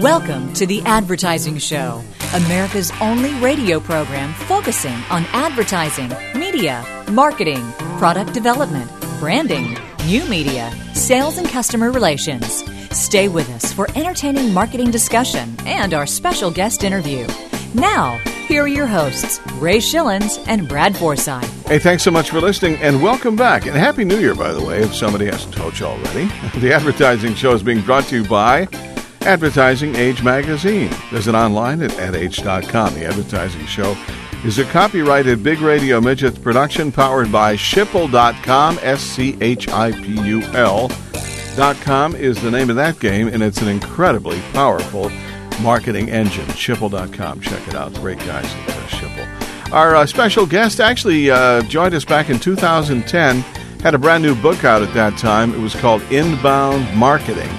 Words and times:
Welcome 0.00 0.52
to 0.52 0.66
The 0.66 0.82
Advertising 0.82 1.56
Show, 1.56 2.04
America's 2.34 2.92
only 3.00 3.32
radio 3.40 3.80
program 3.80 4.34
focusing 4.34 4.92
on 5.08 5.24
advertising, 5.32 6.12
media, 6.34 6.84
marketing, 7.10 7.64
product 7.96 8.34
development, 8.34 8.90
branding, 9.18 9.78
new 10.04 10.22
media, 10.26 10.70
sales, 10.92 11.38
and 11.38 11.48
customer 11.48 11.90
relations. 11.90 12.62
Stay 12.94 13.28
with 13.28 13.48
us 13.48 13.72
for 13.72 13.88
entertaining 13.96 14.52
marketing 14.52 14.90
discussion 14.90 15.56
and 15.60 15.94
our 15.94 16.04
special 16.06 16.50
guest 16.50 16.84
interview. 16.84 17.26
Now, 17.72 18.18
here 18.48 18.64
are 18.64 18.68
your 18.68 18.86
hosts, 18.86 19.40
Ray 19.54 19.78
Schilens 19.78 20.44
and 20.46 20.68
Brad 20.68 20.94
Forsythe. 20.94 21.44
Hey, 21.66 21.78
thanks 21.78 22.02
so 22.02 22.10
much 22.10 22.28
for 22.28 22.42
listening 22.42 22.76
and 22.82 23.02
welcome 23.02 23.34
back. 23.34 23.64
And 23.64 23.74
Happy 23.74 24.04
New 24.04 24.18
Year, 24.18 24.34
by 24.34 24.52
the 24.52 24.62
way, 24.62 24.82
if 24.82 24.94
somebody 24.94 25.24
hasn't 25.24 25.54
told 25.54 25.78
you 25.78 25.86
already. 25.86 26.30
The 26.60 26.74
advertising 26.74 27.34
show 27.34 27.54
is 27.54 27.62
being 27.62 27.80
brought 27.80 28.04
to 28.08 28.16
you 28.16 28.28
by 28.28 28.68
Advertising 29.26 29.96
Age 29.96 30.22
Magazine. 30.22 30.88
Visit 31.10 31.34
online 31.34 31.82
at 31.82 31.92
adage.com. 31.98 32.94
The 32.94 33.04
advertising 33.04 33.66
show 33.66 33.96
is 34.44 34.60
a 34.60 34.64
copyrighted 34.66 35.42
Big 35.42 35.58
Radio 35.60 36.00
Midgets 36.00 36.38
production 36.38 36.92
powered 36.92 37.32
by 37.32 37.56
Schipul.com, 37.56 38.78
S 38.82 39.00
C 39.00 39.36
H 39.40 39.68
I 39.68 39.90
P 39.90 40.20
U 40.28 40.42
L.com 40.54 42.14
is 42.14 42.40
the 42.40 42.52
name 42.52 42.70
of 42.70 42.76
that 42.76 43.00
game, 43.00 43.26
and 43.26 43.42
it's 43.42 43.60
an 43.60 43.66
incredibly 43.66 44.40
powerful 44.52 45.10
marketing 45.60 46.08
engine. 46.08 46.46
Schipul.com. 46.46 47.40
Check 47.40 47.66
it 47.66 47.74
out. 47.74 47.92
Great 47.94 48.18
guys 48.18 48.44
at 48.44 48.68
uh, 48.68 48.86
Schipul. 48.86 49.72
Our 49.72 49.96
uh, 49.96 50.06
special 50.06 50.46
guest 50.46 50.78
actually 50.78 51.32
uh, 51.32 51.62
joined 51.62 51.94
us 51.94 52.04
back 52.04 52.30
in 52.30 52.38
2010. 52.38 53.40
Had 53.80 53.94
a 53.94 53.98
brand 53.98 54.22
new 54.22 54.36
book 54.36 54.64
out 54.64 54.82
at 54.82 54.94
that 54.94 55.18
time. 55.18 55.52
It 55.52 55.60
was 55.60 55.74
called 55.74 56.02
Inbound 56.12 56.96
Marketing 56.96 57.50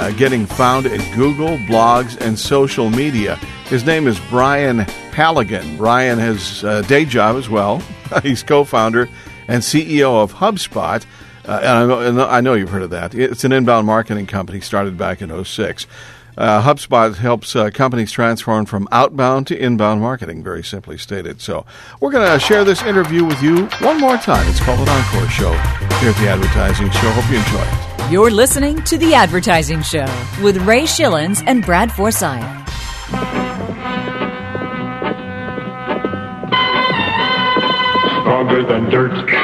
uh, 0.00 0.10
Getting 0.12 0.46
Found 0.46 0.86
at 0.86 1.14
Google, 1.14 1.58
blogs, 1.58 2.18
and 2.20 2.38
social 2.38 2.88
media. 2.88 3.36
His 3.66 3.84
name 3.84 4.08
is 4.08 4.18
Brian 4.30 4.78
Halligan. 5.12 5.76
Brian 5.76 6.18
has 6.18 6.64
a 6.64 6.82
day 6.82 7.04
job 7.04 7.36
as 7.36 7.48
well. 7.48 7.82
He's 8.22 8.42
co 8.42 8.64
founder 8.64 9.08
and 9.46 9.62
CEO 9.62 10.22
of 10.22 10.34
HubSpot. 10.34 11.04
Uh, 11.46 11.60
and 11.62 11.92
I 11.92 12.10
know, 12.10 12.26
I 12.26 12.40
know 12.40 12.54
you've 12.54 12.70
heard 12.70 12.82
of 12.82 12.90
that. 12.90 13.14
It's 13.14 13.44
an 13.44 13.52
inbound 13.52 13.86
marketing 13.86 14.26
company 14.26 14.60
started 14.60 14.96
back 14.96 15.20
in 15.20 15.44
06. 15.44 15.86
Uh, 16.38 16.62
HubSpot 16.62 17.14
helps 17.16 17.54
uh, 17.54 17.68
companies 17.70 18.10
transform 18.10 18.64
from 18.64 18.88
outbound 18.92 19.46
to 19.48 19.58
inbound 19.58 20.00
marketing, 20.00 20.42
very 20.42 20.64
simply 20.64 20.96
stated. 20.96 21.40
So, 21.42 21.66
we're 22.00 22.12
going 22.12 22.30
to 22.30 22.38
share 22.38 22.64
this 22.64 22.82
interview 22.82 23.24
with 23.24 23.42
you 23.42 23.66
one 23.80 24.00
more 24.00 24.16
time. 24.16 24.48
It's 24.48 24.60
called 24.60 24.80
an 24.80 24.88
Encore 24.88 25.28
Show 25.28 25.52
here 25.98 26.10
at 26.10 26.16
the 26.16 26.28
Advertising 26.28 26.90
Show. 26.90 27.10
Hope 27.10 27.30
you 27.30 27.38
enjoy 27.38 27.60
it. 27.60 27.89
You're 28.10 28.32
listening 28.32 28.82
to 28.86 28.98
The 28.98 29.14
Advertising 29.14 29.82
Show 29.82 30.04
with 30.42 30.56
Ray 30.66 30.82
Schilens 30.82 31.44
and 31.46 31.64
Brad 31.64 31.92
Forsythe. 31.92 32.42
Stronger 38.20 38.64
than 38.64 38.90
dirt. 38.90 39.39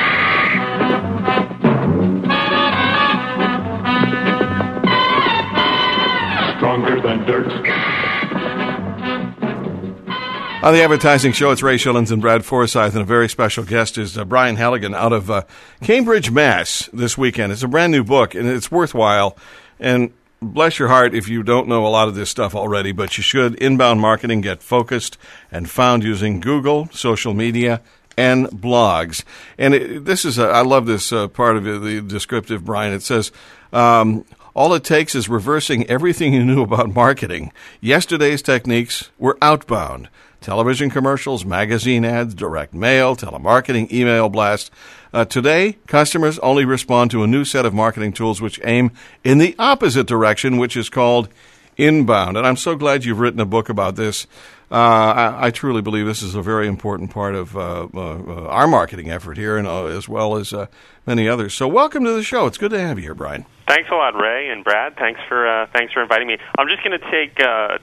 On 10.67 10.73
the 10.73 10.83
advertising 10.83 11.31
show, 11.31 11.53
it's 11.53 11.63
Ray 11.63 11.77
Schilens 11.77 12.11
and 12.11 12.21
Brad 12.21 12.45
Forsythe, 12.45 12.95
and 12.95 13.03
a 13.03 13.05
very 13.05 13.29
special 13.29 13.63
guest 13.63 13.97
is 13.97 14.19
uh, 14.19 14.25
Brian 14.25 14.57
Halligan 14.57 14.97
out 14.97 15.13
of 15.13 15.31
uh, 15.31 15.43
Cambridge, 15.81 16.33
Mass. 16.33 16.91
This 16.93 17.17
weekend, 17.17 17.53
it's 17.53 17.63
a 17.63 17.69
brand 17.69 17.93
new 17.93 18.03
book, 18.03 18.35
and 18.35 18.49
it's 18.49 18.69
worthwhile. 18.69 19.39
And 19.79 20.13
bless 20.43 20.81
your 20.81 20.89
heart 20.89 21.15
if 21.15 21.29
you 21.29 21.45
don't 21.45 21.69
know 21.69 21.87
a 21.87 21.89
lot 21.89 22.09
of 22.09 22.17
this 22.17 22.31
stuff 22.31 22.53
already, 22.57 22.91
but 22.91 23.17
you 23.17 23.23
should. 23.23 23.55
Inbound 23.63 24.01
marketing 24.01 24.41
get 24.41 24.61
focused 24.61 25.17
and 25.53 25.71
found 25.71 26.03
using 26.03 26.41
Google, 26.41 26.89
social 26.91 27.33
media, 27.33 27.81
and 28.17 28.49
blogs. 28.49 29.23
And 29.57 29.73
it, 29.73 30.05
this 30.05 30.25
is, 30.25 30.37
I 30.37 30.63
love 30.63 30.87
this 30.87 31.13
uh, 31.13 31.29
part 31.29 31.57
of 31.57 31.65
it, 31.69 31.81
the 31.81 32.01
descriptive, 32.01 32.65
Brian. 32.65 32.93
It 32.93 33.05
says, 33.05 33.31
um, 33.73 34.25
all 34.53 34.75
it 34.75 34.83
takes 34.83 35.15
is 35.15 35.29
reversing 35.29 35.87
everything 35.87 36.35
you 36.35 36.45
knew 36.45 36.63
about 36.65 36.93
marketing. 36.93 37.53
Yesterday's 37.81 38.43
techniques 38.43 39.11
were 39.17 39.39
outbound. 39.41 40.09
Television 40.41 40.91
commercials, 40.91 41.45
magazine 41.45 42.05
ads, 42.05 42.35
direct 42.35 42.75
mail, 42.75 43.17
telemarketing, 43.17 43.91
email 43.91 44.29
blast. 44.29 44.71
Uh, 45.13 45.25
today, 45.25 45.77
customers 45.87 46.39
only 46.41 46.65
respond 46.65 47.11
to 47.11 47.23
a 47.23 47.27
new 47.27 47.45
set 47.45 47.65
of 47.65 47.75
marketing 47.75 48.13
tools 48.13 48.41
which 48.41 48.61
aim 48.65 48.91
in 49.25 49.39
the 49.39 49.55
opposite 49.59 50.07
direction, 50.07 50.59
which 50.59 50.77
is 50.77 50.89
called 50.89 51.29
inbound. 51.77 52.37
And 52.37 52.47
I'm 52.47 52.57
so 52.57 52.77
glad 52.77 53.05
you've 53.05 53.21
written 53.21 53.41
a 53.41 53.47
book 53.47 53.69
about 53.69 53.97
this. 53.97 54.27
Uh, 54.71 54.75
I, 54.75 55.47
I, 55.47 55.51
truly 55.53 55.81
believe 55.81 56.07
this 56.07 56.23
is 56.23 56.35
a 56.35 56.43
very 56.43 56.67
important 56.67 57.13
part 57.13 57.37
of 57.37 57.57
uh, 57.57 57.87
uh, 57.95 58.01
uh 58.01 58.49
our 58.49 58.67
marketing 58.67 59.09
effort 59.09 59.37
here, 59.37 59.57
and 59.57 59.65
uh, 59.65 59.85
as 59.85 60.09
well 60.09 60.37
as 60.37 60.53
uh, 60.53 60.67
many 61.07 61.29
others. 61.29 61.55
So, 61.55 61.69
welcome 61.69 62.03
to 62.03 62.11
the 62.11 62.25
show. 62.25 62.47
It's 62.47 62.59
good 62.59 62.73
to 62.73 62.81
have 62.81 62.99
you 62.99 63.05
here, 63.05 63.15
Brian. 63.15 63.45
Thanks 63.69 63.89
a 63.91 63.95
lot, 63.95 64.21
Ray 64.21 64.49
and 64.49 64.65
Brad. 64.65 64.97
Thanks 64.97 65.21
for 65.29 65.69
thanks 65.73 65.93
for 65.93 66.03
inviting 66.03 66.27
me. 66.27 66.39
I'm 66.59 66.67
just 66.67 66.83
going 66.83 66.99
to 66.99 67.11
take 67.13 67.37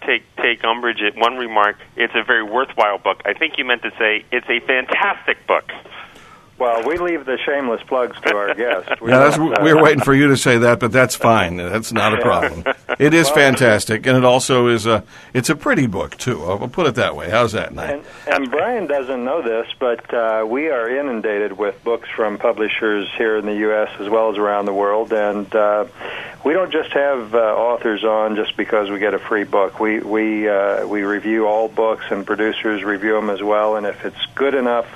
take 0.06 0.24
take 0.36 0.66
umbrage 0.66 1.02
at 1.02 1.16
one 1.16 1.38
remark. 1.38 1.78
It's 1.96 2.14
a 2.16 2.24
very 2.24 2.44
worthwhile 2.44 2.98
book. 2.98 3.22
I 3.24 3.32
think 3.32 3.58
you 3.58 3.64
meant 3.64 3.84
to 3.84 3.92
say 3.98 4.26
it's 4.34 4.48
a 4.50 4.60
fantastic 4.68 5.48
book. 5.48 5.72
Well, 6.64 6.88
we 6.88 6.98
leave 6.98 7.26
the 7.26 7.38
shameless 7.46 7.84
plugs 7.88 8.16
to 8.22 8.38
our 8.38 8.56
guests. 8.56 8.90
We, 9.04 9.12
yeah, 9.12 9.62
we 9.62 9.74
were 9.74 9.84
waiting 9.84 10.02
for 10.02 10.14
you 10.14 10.30
to 10.30 10.38
say 10.38 10.60
that, 10.60 10.80
but 10.80 10.94
that's 10.94 11.14
fine. 11.14 11.58
That's 11.58 11.92
not 11.92 12.14
a 12.14 12.22
problem. 12.22 12.64
It 12.98 13.14
is 13.14 13.30
fantastic, 13.30 14.08
and 14.08 14.16
it 14.16 14.24
also 14.24 14.68
is 14.68 14.86
a 14.86 15.04
it's 15.34 15.50
a 15.50 15.58
pretty 15.58 15.88
book 15.88 16.16
too. 16.16 16.42
I'll 16.46 16.70
put 16.70 16.88
it 16.88 16.96
that 16.96 17.18
way. 17.18 17.30
How's 17.30 17.52
that, 17.52 17.74
Night? 17.74 18.06
And, 18.28 18.34
and 18.34 18.52
Brian 18.52 18.88
doesn't 18.88 19.26
know 19.26 19.42
this, 19.42 19.68
but 19.78 20.14
uh, 20.14 20.46
we 20.48 20.70
are 20.70 20.88
inundated 20.90 21.58
with 21.58 21.84
books 21.84 22.08
from 22.16 22.38
publishers 22.38 23.10
here 23.18 23.36
in 23.38 23.46
the 23.46 23.56
U.S. 23.56 23.90
as 24.00 24.08
well 24.10 24.32
as 24.32 24.38
around 24.38 24.66
the 24.66 24.74
world, 24.74 25.12
and 25.12 25.54
uh, 25.54 25.86
we 26.46 26.54
don't 26.54 26.72
just 26.72 26.94
have 26.94 27.36
uh, 27.36 27.40
authors 27.40 28.06
on 28.06 28.38
just 28.38 28.56
because 28.56 28.90
we 28.90 29.00
get 29.00 29.14
a 29.14 29.20
free 29.20 29.44
book. 29.44 29.82
We 29.82 30.00
we 30.00 30.48
uh, 30.48 30.88
we 30.88 31.04
review 31.04 31.46
all 31.46 31.68
books, 31.68 32.06
and 32.10 32.26
producers 32.26 32.84
review 32.84 33.16
them 33.16 33.30
as 33.30 33.44
well. 33.44 33.76
And 33.76 33.86
if 33.86 34.06
it's 34.06 34.26
good 34.36 34.56
enough 34.56 34.88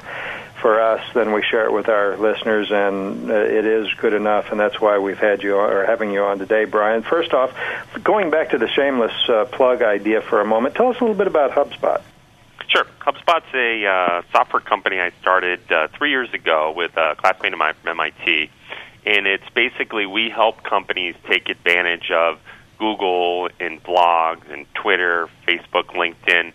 for 0.62 0.82
us, 0.82 1.02
then 1.14 1.34
we 1.34 1.44
share 1.44 1.66
it 1.66 1.74
with 1.74 1.90
our 1.90 2.18
listeners, 2.18 2.72
and 2.72 3.30
uh, 3.30 3.34
it 3.34 3.66
is 3.66 3.94
good 3.96 4.14
enough, 4.14 4.52
and 4.52 4.60
that's 4.60 4.80
why 4.82 4.98
we've 4.98 5.18
had 5.18 5.44
you 5.44 5.58
on, 5.58 5.72
or 5.72 5.86
having 5.86 6.12
you 6.12 6.24
on 6.24 6.40
today, 6.40 6.66
Brian. 6.66 7.04
First 7.04 7.34
off, 7.34 7.56
going 8.04 8.30
back 8.30 8.52
to 8.52 8.58
the 8.58 8.68
shameless 8.68 9.14
uh, 9.30 9.46
plug 9.46 9.82
idea 9.82 10.22
for 10.22 10.42
a 10.42 10.46
moment, 10.46 10.76
tell 10.76 10.90
us 10.90 10.98
a 11.00 11.04
little 11.04 11.16
bit 11.16 11.28
about 11.28 11.52
HubSpot. 11.52 12.02
Sure. 12.68 12.86
HubSpot's 13.00 13.54
a 13.54 13.86
uh, 13.86 14.22
software 14.32 14.62
company 14.62 15.00
I 15.00 15.12
started 15.22 15.72
uh, 15.72 15.88
three 15.98 16.10
years 16.10 16.34
ago 16.34 16.74
with 16.76 16.98
a 16.98 17.16
classmate 17.18 17.54
of 17.54 17.60
mine 17.60 17.76
from 17.82 17.92
MIT, 17.92 18.50
and 19.06 19.28
it's 19.28 19.48
basically 19.56 20.06
we 20.06 20.30
help 20.30 20.64
companies 20.64 21.16
take 21.30 21.50
advantage 21.50 22.12
of 22.12 22.40
Google 22.78 23.50
and 23.60 23.82
blogs 23.82 24.52
and 24.52 24.66
Twitter, 24.74 25.30
Facebook, 25.48 25.96
LinkedIn 25.96 26.52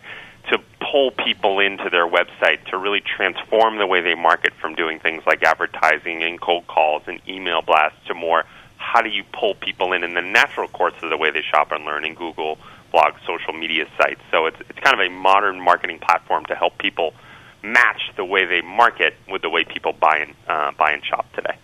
to 0.51 0.59
pull 0.81 1.11
people 1.13 1.61
into 1.61 1.89
their 1.91 2.07
website 2.07 2.65
to 2.71 2.77
really 2.77 3.01
transform 3.01 3.79
the 3.79 3.87
way 3.87 4.01
they 4.01 4.15
market 4.15 4.53
from 4.61 4.75
doing 4.75 4.99
things 4.99 5.23
like 5.27 5.43
advertising 5.43 6.23
and 6.23 6.41
cold 6.41 6.67
calls 6.67 7.03
and 7.07 7.21
email 7.29 7.63
blasts 7.63 7.99
to 8.07 8.15
more 8.15 8.45
how 8.83 9.01
do 9.01 9.09
you 9.09 9.23
pull 9.33 9.55
people 9.55 9.93
in 9.93 10.03
in 10.03 10.15
the 10.15 10.21
natural 10.21 10.69
course 10.69 10.95
of 11.03 11.11
the 11.11 11.17
way 11.17 11.31
they 11.31 11.43
shop 11.43 11.71
and 11.73 11.85
learn 11.85 12.05
in 12.05 12.15
Google, 12.15 12.59
blog, 12.91 13.15
social 13.27 13.53
media 13.53 13.87
sites. 13.97 14.21
So 14.31 14.47
it's 14.47 14.61
it's 14.69 14.79
kind 14.81 15.01
of 15.01 15.07
a 15.07 15.09
modern 15.09 15.61
marketing 15.61 15.99
platform 16.01 16.45
to 16.47 16.55
help 16.55 16.79
people 16.79 17.15
match 17.63 18.11
the 18.17 18.25
way 18.25 18.45
they 18.45 18.61
market 18.61 19.15
with 19.31 19.43
the 19.43 19.49
way 19.49 19.65
people 19.65 19.93
buy 19.93 20.19
and 20.19 20.35
uh, 20.49 20.73
buy 20.77 20.91
and 20.93 21.05
shop 21.05 21.33
today. 21.35 21.57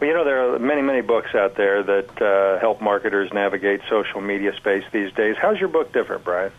Well, 0.00 0.08
you 0.10 0.14
know, 0.14 0.24
there 0.24 0.54
are 0.54 0.58
many, 0.58 0.82
many 0.82 1.00
books 1.00 1.34
out 1.34 1.56
there 1.56 1.82
that 1.82 2.20
uh, 2.20 2.60
help 2.60 2.82
marketers 2.82 3.32
navigate 3.32 3.80
social 3.88 4.20
media 4.20 4.54
space 4.54 4.84
these 4.92 5.12
days. 5.12 5.36
How's 5.40 5.58
your 5.58 5.70
book 5.70 5.92
different, 5.92 6.24
Brian? 6.24 6.52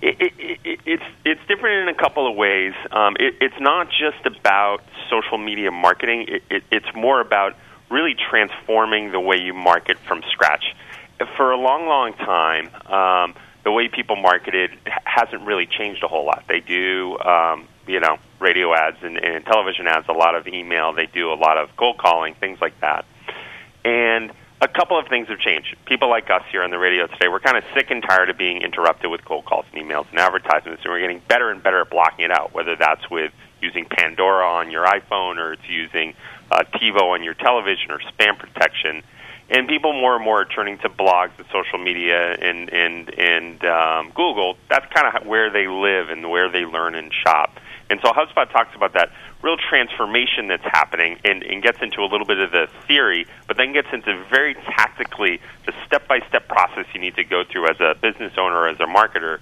It, 0.00 0.16
it, 0.20 0.60
it, 0.64 0.80
it's 0.86 1.02
it's 1.24 1.40
different 1.48 1.82
in 1.82 1.88
a 1.88 1.98
couple 1.98 2.30
of 2.30 2.36
ways. 2.36 2.74
Um, 2.92 3.16
it, 3.18 3.34
it's 3.40 3.60
not 3.60 3.88
just 3.90 4.24
about 4.26 4.82
social 5.10 5.38
media 5.38 5.70
marketing. 5.70 6.26
It, 6.28 6.42
it, 6.50 6.62
it's 6.70 6.94
more 6.94 7.20
about 7.20 7.56
really 7.90 8.14
transforming 8.14 9.12
the 9.12 9.20
way 9.20 9.38
you 9.38 9.54
market 9.54 9.98
from 9.98 10.22
scratch. 10.30 10.76
For 11.36 11.50
a 11.50 11.56
long, 11.56 11.86
long 11.86 12.12
time, 12.12 12.70
um, 12.86 13.34
the 13.64 13.72
way 13.72 13.88
people 13.88 14.14
marketed 14.14 14.70
hasn't 15.04 15.42
really 15.42 15.66
changed 15.66 16.04
a 16.04 16.08
whole 16.08 16.24
lot. 16.24 16.44
They 16.48 16.60
do, 16.60 17.18
um, 17.18 17.66
you 17.86 17.98
know, 17.98 18.18
radio 18.38 18.72
ads 18.74 18.98
and, 19.02 19.16
and 19.18 19.44
television 19.44 19.88
ads, 19.88 20.06
a 20.08 20.12
lot 20.12 20.36
of 20.36 20.46
email. 20.46 20.92
They 20.92 21.06
do 21.06 21.32
a 21.32 21.34
lot 21.34 21.58
of 21.58 21.74
cold 21.76 21.98
calling, 21.98 22.34
things 22.34 22.60
like 22.60 22.80
that, 22.80 23.04
and 23.84 24.30
a 24.60 24.68
couple 24.68 24.98
of 24.98 25.06
things 25.08 25.28
have 25.28 25.38
changed. 25.38 25.76
People 25.86 26.08
like 26.10 26.30
us 26.30 26.42
here 26.50 26.62
on 26.62 26.70
the 26.70 26.78
radio 26.78 27.06
today, 27.06 27.28
we're 27.28 27.40
kind 27.40 27.56
of 27.56 27.64
sick 27.74 27.90
and 27.90 28.02
tired 28.02 28.28
of 28.28 28.36
being 28.36 28.62
interrupted 28.62 29.10
with 29.10 29.24
cold 29.24 29.44
calls 29.44 29.64
and 29.72 29.82
emails 29.82 30.06
and 30.10 30.18
advertisements, 30.18 30.82
and 30.84 30.92
we're 30.92 31.00
getting 31.00 31.22
better 31.28 31.50
and 31.50 31.62
better 31.62 31.80
at 31.82 31.90
blocking 31.90 32.24
it 32.24 32.30
out, 32.32 32.54
whether 32.54 32.74
that's 32.76 33.08
with 33.10 33.32
using 33.60 33.84
Pandora 33.84 34.46
on 34.46 34.70
your 34.70 34.84
iPhone 34.84 35.36
or 35.38 35.52
it's 35.52 35.68
using 35.68 36.14
uh, 36.50 36.64
TiVo 36.74 37.14
on 37.14 37.22
your 37.22 37.34
television 37.34 37.90
or 37.90 37.98
spam 37.98 38.38
protection. 38.38 39.02
and 39.50 39.68
people 39.68 39.92
more 39.92 40.16
and 40.16 40.24
more 40.24 40.42
are 40.42 40.44
turning 40.44 40.78
to 40.78 40.88
blogs 40.88 41.30
and 41.38 41.46
social 41.52 41.78
media 41.78 42.34
and 42.34 42.72
and 42.72 43.10
and 43.18 43.64
um, 43.64 44.12
Google. 44.14 44.56
That's 44.68 44.86
kind 44.92 45.16
of 45.16 45.26
where 45.26 45.50
they 45.50 45.66
live 45.66 46.10
and 46.10 46.28
where 46.28 46.50
they 46.50 46.64
learn 46.64 46.94
and 46.94 47.12
shop. 47.12 47.58
And 47.90 48.00
so 48.02 48.12
HubSpot 48.12 48.50
talks 48.50 48.74
about 48.76 48.92
that 48.92 49.10
real 49.42 49.56
transformation 49.56 50.48
that's 50.48 50.64
happening 50.64 51.18
and, 51.24 51.42
and 51.42 51.62
gets 51.62 51.78
into 51.80 52.02
a 52.02 52.06
little 52.06 52.26
bit 52.26 52.38
of 52.38 52.50
the 52.50 52.68
theory, 52.86 53.26
but 53.46 53.56
then 53.56 53.72
gets 53.72 53.88
into 53.92 54.24
very 54.30 54.54
tactically 54.54 55.40
the 55.66 55.72
step 55.86 56.06
by 56.06 56.20
step 56.28 56.48
process 56.48 56.86
you 56.92 57.00
need 57.00 57.16
to 57.16 57.24
go 57.24 57.44
through 57.44 57.68
as 57.68 57.80
a 57.80 57.94
business 58.00 58.32
owner, 58.36 58.68
as 58.68 58.78
a 58.80 58.84
marketer, 58.84 59.40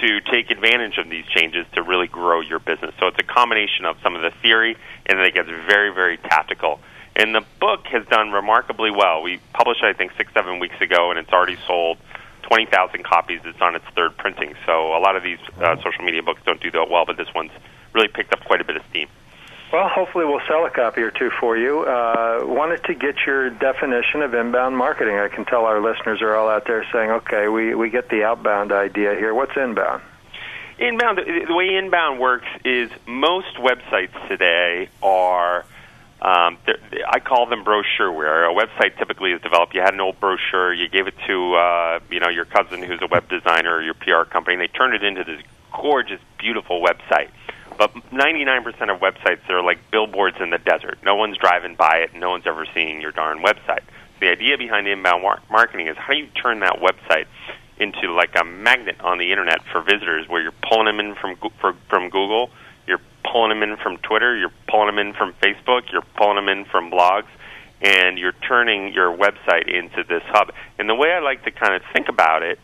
to 0.00 0.20
take 0.20 0.50
advantage 0.50 0.98
of 0.98 1.08
these 1.08 1.24
changes 1.26 1.64
to 1.72 1.82
really 1.82 2.06
grow 2.06 2.40
your 2.40 2.58
business. 2.58 2.94
So 2.98 3.06
it's 3.06 3.18
a 3.18 3.22
combination 3.22 3.86
of 3.86 3.96
some 4.02 4.14
of 4.14 4.22
the 4.22 4.30
theory 4.42 4.76
and 5.06 5.18
then 5.18 5.24
it 5.24 5.34
gets 5.34 5.48
very, 5.48 5.92
very 5.92 6.18
tactical. 6.18 6.80
And 7.14 7.34
the 7.34 7.44
book 7.60 7.86
has 7.86 8.06
done 8.08 8.30
remarkably 8.30 8.90
well. 8.90 9.22
We 9.22 9.40
published 9.54 9.82
it, 9.82 9.86
I 9.86 9.94
think, 9.94 10.12
six, 10.18 10.30
seven 10.34 10.58
weeks 10.58 10.78
ago, 10.82 11.10
and 11.10 11.18
it's 11.18 11.32
already 11.32 11.56
sold 11.66 11.96
20,000 12.42 13.04
copies. 13.04 13.40
It's 13.44 13.60
on 13.62 13.74
its 13.74 13.86
third 13.94 14.18
printing. 14.18 14.54
So 14.66 14.94
a 14.94 15.00
lot 15.00 15.16
of 15.16 15.22
these 15.22 15.38
uh, 15.58 15.76
social 15.76 16.04
media 16.04 16.22
books 16.22 16.42
don't 16.44 16.60
do 16.60 16.70
that 16.72 16.90
well, 16.90 17.06
but 17.06 17.16
this 17.16 17.32
one's 17.34 17.52
really 17.96 18.08
picked 18.08 18.32
up 18.32 18.44
quite 18.44 18.60
a 18.60 18.64
bit 18.64 18.76
of 18.76 18.82
steam. 18.90 19.08
Well, 19.72 19.88
hopefully 19.88 20.24
we'll 20.24 20.46
sell 20.46 20.64
a 20.64 20.70
copy 20.70 21.02
or 21.02 21.10
two 21.10 21.30
for 21.40 21.56
you. 21.56 21.80
Uh, 21.80 22.40
wanted 22.44 22.84
to 22.84 22.94
get 22.94 23.16
your 23.26 23.50
definition 23.50 24.22
of 24.22 24.32
inbound 24.32 24.76
marketing. 24.76 25.16
I 25.16 25.28
can 25.28 25.44
tell 25.44 25.64
our 25.64 25.80
listeners 25.80 26.22
are 26.22 26.36
all 26.36 26.48
out 26.48 26.66
there 26.66 26.86
saying, 26.92 27.10
okay, 27.10 27.48
we, 27.48 27.74
we 27.74 27.90
get 27.90 28.08
the 28.08 28.22
outbound 28.22 28.70
idea 28.70 29.16
here. 29.16 29.34
What's 29.34 29.56
inbound? 29.56 30.02
Inbound, 30.78 31.18
the 31.18 31.54
way 31.54 31.74
inbound 31.74 32.20
works 32.20 32.46
is 32.64 32.90
most 33.06 33.56
websites 33.56 34.28
today 34.28 34.88
are– 35.02 35.64
um, 36.20 36.56
I 37.06 37.20
call 37.20 37.46
them 37.46 37.62
brochureware. 37.62 38.50
A 38.50 38.54
website 38.54 38.96
typically 38.98 39.32
is 39.32 39.42
developed. 39.42 39.74
You 39.74 39.82
had 39.82 39.92
an 39.92 40.00
old 40.00 40.18
brochure, 40.18 40.72
you 40.72 40.88
gave 40.88 41.06
it 41.06 41.14
to 41.26 41.54
uh, 41.54 42.00
you 42.10 42.20
know 42.20 42.28
your 42.28 42.46
cousin 42.46 42.82
who's 42.82 43.00
a 43.02 43.06
web 43.06 43.28
designer 43.28 43.76
or 43.76 43.82
your 43.82 43.94
PR 43.94 44.28
company, 44.28 44.54
and 44.54 44.62
they 44.62 44.68
turned 44.68 44.94
it 44.94 45.04
into 45.04 45.24
this 45.24 45.40
gorgeous, 45.72 46.20
beautiful 46.38 46.82
website. 46.82 47.28
But 47.78 47.94
99% 47.94 48.66
of 48.94 49.00
websites 49.00 49.48
are 49.50 49.62
like 49.62 49.78
billboards 49.90 50.36
in 50.40 50.50
the 50.50 50.58
desert. 50.58 50.98
No 51.02 51.14
one's 51.14 51.36
driving 51.38 51.74
by 51.74 51.98
it. 51.98 52.14
No 52.14 52.30
one's 52.30 52.46
ever 52.46 52.66
seeing 52.74 53.00
your 53.00 53.12
darn 53.12 53.42
website. 53.42 53.82
The 54.20 54.28
idea 54.28 54.56
behind 54.56 54.88
inbound 54.88 55.22
marketing 55.50 55.88
is 55.88 55.96
how 55.96 56.12
do 56.12 56.18
you 56.18 56.28
turn 56.28 56.60
that 56.60 56.80
website 56.80 57.26
into 57.78 58.12
like 58.12 58.34
a 58.40 58.44
magnet 58.44 59.00
on 59.00 59.18
the 59.18 59.30
internet 59.30 59.62
for 59.70 59.82
visitors, 59.82 60.26
where 60.28 60.40
you're 60.40 60.54
pulling 60.66 60.86
them 60.86 61.00
in 61.00 61.14
from 61.14 61.36
from 61.90 62.08
Google 62.08 62.50
you're 62.86 63.00
pulling 63.24 63.50
them 63.50 63.68
in 63.68 63.76
from 63.76 63.98
Twitter, 63.98 64.36
you're 64.36 64.52
pulling 64.68 64.86
them 64.86 64.98
in 64.98 65.12
from 65.12 65.34
Facebook, 65.34 65.92
you're 65.92 66.06
pulling 66.16 66.36
them 66.36 66.48
in 66.48 66.64
from 66.64 66.90
blogs, 66.90 67.28
and 67.82 68.18
you're 68.18 68.34
turning 68.48 68.92
your 68.92 69.14
website 69.16 69.68
into 69.68 70.04
this 70.04 70.22
hub. 70.26 70.52
And 70.78 70.88
the 70.88 70.94
way 70.94 71.12
I 71.12 71.20
like 71.20 71.44
to 71.44 71.50
kind 71.50 71.74
of 71.74 71.82
think 71.92 72.08
about 72.08 72.42
it 72.42 72.58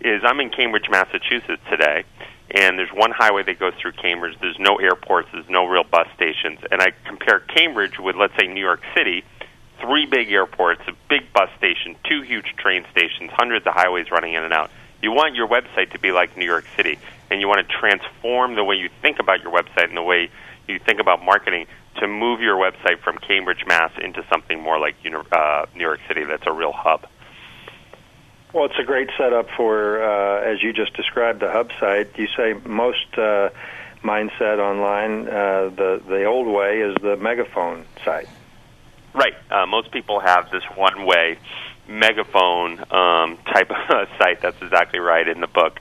is 0.00 0.22
I'm 0.24 0.40
in 0.40 0.50
Cambridge, 0.50 0.88
Massachusetts 0.90 1.62
today, 1.70 2.04
and 2.50 2.78
there's 2.78 2.92
one 2.92 3.10
highway 3.10 3.42
that 3.44 3.58
goes 3.58 3.74
through 3.80 3.92
Cambridge. 3.92 4.36
There's 4.40 4.58
no 4.58 4.76
airports, 4.76 5.28
there's 5.32 5.48
no 5.48 5.66
real 5.66 5.84
bus 5.84 6.08
stations. 6.14 6.60
And 6.70 6.80
I 6.80 6.92
compare 7.06 7.40
Cambridge 7.40 7.98
with, 7.98 8.16
let's 8.16 8.34
say, 8.38 8.46
New 8.46 8.60
York 8.60 8.82
City 8.94 9.24
three 9.80 10.06
big 10.06 10.32
airports, 10.32 10.82
a 10.88 10.92
big 11.08 11.32
bus 11.32 11.50
station, 11.56 11.96
two 12.08 12.22
huge 12.22 12.54
train 12.56 12.84
stations, 12.90 13.30
hundreds 13.32 13.66
of 13.66 13.74
highways 13.74 14.10
running 14.10 14.34
in 14.34 14.42
and 14.42 14.52
out. 14.52 14.70
You 15.02 15.12
want 15.12 15.34
your 15.34 15.46
website 15.46 15.92
to 15.92 15.98
be 15.98 16.10
like 16.10 16.36
New 16.36 16.44
York 16.44 16.64
City, 16.76 16.98
and 17.30 17.40
you 17.40 17.48
want 17.48 17.66
to 17.66 17.74
transform 17.74 18.56
the 18.56 18.64
way 18.64 18.76
you 18.76 18.88
think 19.00 19.20
about 19.20 19.42
your 19.42 19.52
website 19.52 19.84
and 19.84 19.96
the 19.96 20.02
way 20.02 20.30
you 20.66 20.78
think 20.78 21.00
about 21.00 21.24
marketing 21.24 21.66
to 22.00 22.06
move 22.06 22.40
your 22.40 22.56
website 22.56 22.98
from 23.00 23.18
Cambridge, 23.18 23.64
Mass, 23.66 23.92
into 24.02 24.24
something 24.30 24.60
more 24.60 24.78
like 24.78 24.96
uh, 25.04 25.66
New 25.74 25.82
York 25.82 26.00
City 26.08 26.24
that's 26.24 26.46
a 26.46 26.52
real 26.52 26.72
hub. 26.72 27.06
Well, 28.52 28.64
it's 28.64 28.78
a 28.78 28.84
great 28.84 29.10
setup 29.18 29.50
for, 29.56 30.02
uh, 30.02 30.40
as 30.40 30.62
you 30.62 30.72
just 30.72 30.94
described, 30.94 31.40
the 31.40 31.50
hub 31.50 31.70
site. 31.78 32.18
You 32.18 32.28
say 32.34 32.54
most 32.64 33.06
uh, 33.18 33.50
mindset 34.02 34.58
online, 34.58 35.28
uh, 35.28 35.68
the 35.74 36.02
the 36.08 36.24
old 36.24 36.46
way 36.46 36.80
is 36.80 36.94
the 37.02 37.16
megaphone 37.16 37.84
site. 38.04 38.28
Right. 39.14 39.34
Uh, 39.50 39.66
most 39.66 39.90
people 39.90 40.20
have 40.20 40.50
this 40.50 40.62
one 40.76 41.04
way 41.04 41.38
megaphone 41.88 42.78
um, 42.90 43.38
type 43.52 43.70
of 43.70 44.08
site. 44.18 44.40
That's 44.40 44.60
exactly 44.62 44.98
right 44.98 45.26
in 45.26 45.40
the 45.40 45.46
book. 45.46 45.80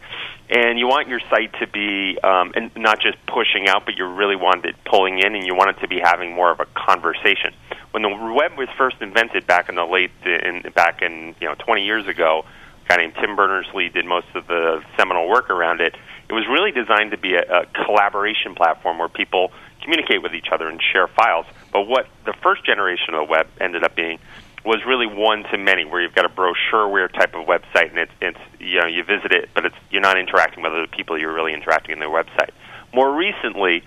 And 0.49 0.79
you 0.79 0.87
want 0.87 1.09
your 1.09 1.19
site 1.29 1.51
to 1.59 1.67
be, 1.67 2.17
um, 2.23 2.53
and 2.55 2.71
not 2.77 3.01
just 3.01 3.17
pushing 3.25 3.67
out, 3.67 3.85
but 3.85 3.97
you 3.97 4.05
really 4.05 4.37
want 4.37 4.65
it 4.65 4.75
pulling 4.85 5.19
in, 5.19 5.35
and 5.35 5.45
you 5.45 5.53
want 5.53 5.71
it 5.71 5.81
to 5.81 5.87
be 5.89 5.99
having 6.01 6.33
more 6.33 6.51
of 6.51 6.61
a 6.61 6.65
conversation. 6.67 7.53
When 7.91 8.03
the 8.03 8.09
web 8.09 8.57
was 8.57 8.69
first 8.77 8.97
invented 9.01 9.45
back 9.45 9.67
in 9.67 9.75
the 9.75 9.85
late, 9.85 10.11
in, 10.23 10.63
back 10.73 11.01
in 11.01 11.35
you 11.41 11.47
know 11.47 11.55
20 11.55 11.83
years 11.83 12.07
ago, 12.07 12.45
a 12.85 12.87
guy 12.87 12.95
named 12.97 13.15
Tim 13.19 13.35
Berners-Lee 13.35 13.89
did 13.89 14.05
most 14.05 14.27
of 14.35 14.47
the 14.47 14.81
seminal 14.95 15.27
work 15.27 15.49
around 15.49 15.81
it. 15.81 15.95
It 16.29 16.33
was 16.33 16.45
really 16.47 16.71
designed 16.71 17.11
to 17.11 17.17
be 17.17 17.35
a, 17.35 17.41
a 17.41 17.65
collaboration 17.85 18.55
platform 18.55 18.99
where 18.99 19.09
people 19.09 19.51
communicate 19.81 20.21
with 20.23 20.33
each 20.33 20.47
other 20.51 20.69
and 20.69 20.81
share 20.93 21.07
files. 21.07 21.45
But 21.73 21.87
what 21.87 22.07
the 22.25 22.33
first 22.41 22.65
generation 22.65 23.13
of 23.13 23.27
the 23.27 23.31
web 23.31 23.47
ended 23.59 23.83
up 23.83 23.95
being 23.95 24.19
was 24.67 24.83
really 24.85 25.07
one 25.07 25.43
to 25.43 25.57
many, 25.57 25.85
where 25.85 26.01
you've 26.01 26.13
got 26.13 26.25
a 26.25 26.29
brochureware 26.29 27.09
type 27.11 27.33
of 27.35 27.47
website, 27.47 27.89
and 27.89 27.99
it's, 27.99 28.11
it's 28.19 28.39
you 28.59 28.81
know 28.81 28.85
you 28.85 29.01
visit 29.01 29.31
it, 29.31 29.49
but 29.55 29.65
it's 29.65 29.75
you're 29.89 30.01
not 30.01 30.19
interacting 30.19 30.61
with 30.61 30.73
other 30.73 30.87
people. 30.87 31.17
You're 31.17 31.33
really 31.33 31.53
interacting 31.53 31.93
in 31.93 31.99
their 31.99 32.09
website. 32.09 32.51
More 32.93 33.15
recently, 33.15 33.81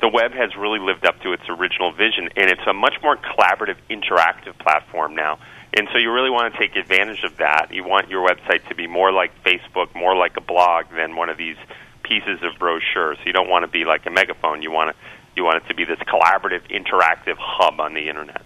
the 0.00 0.08
web 0.08 0.32
has 0.32 0.56
really 0.56 0.80
lived 0.80 1.06
up 1.06 1.20
to 1.20 1.32
its 1.32 1.44
original 1.48 1.92
vision, 1.92 2.30
and 2.36 2.50
it's 2.50 2.66
a 2.66 2.72
much 2.72 2.94
more 3.00 3.16
collaborative, 3.16 3.76
interactive 3.88 4.58
platform 4.58 5.14
now. 5.14 5.38
And 5.76 5.88
so 5.92 5.98
you 5.98 6.12
really 6.12 6.30
want 6.30 6.52
to 6.52 6.58
take 6.58 6.74
advantage 6.74 7.22
of 7.22 7.36
that. 7.38 7.68
You 7.70 7.84
want 7.84 8.08
your 8.08 8.28
website 8.28 8.68
to 8.68 8.74
be 8.74 8.88
more 8.88 9.12
like 9.12 9.30
Facebook, 9.44 9.94
more 9.94 10.16
like 10.16 10.36
a 10.36 10.40
blog 10.40 10.86
than 10.96 11.14
one 11.14 11.30
of 11.30 11.36
these 11.36 11.56
pieces 12.02 12.40
of 12.42 12.58
brochures. 12.58 13.18
So 13.18 13.24
you 13.26 13.32
don't 13.32 13.48
want 13.48 13.64
to 13.64 13.70
be 13.70 13.84
like 13.84 14.04
a 14.06 14.10
megaphone. 14.10 14.62
You 14.62 14.72
want 14.72 14.90
to 14.90 14.96
you 15.36 15.44
want 15.44 15.62
it 15.62 15.68
to 15.68 15.74
be 15.74 15.84
this 15.84 15.98
collaborative, 16.00 16.62
interactive 16.70 17.36
hub 17.38 17.80
on 17.80 17.94
the 17.94 18.08
internet. 18.08 18.42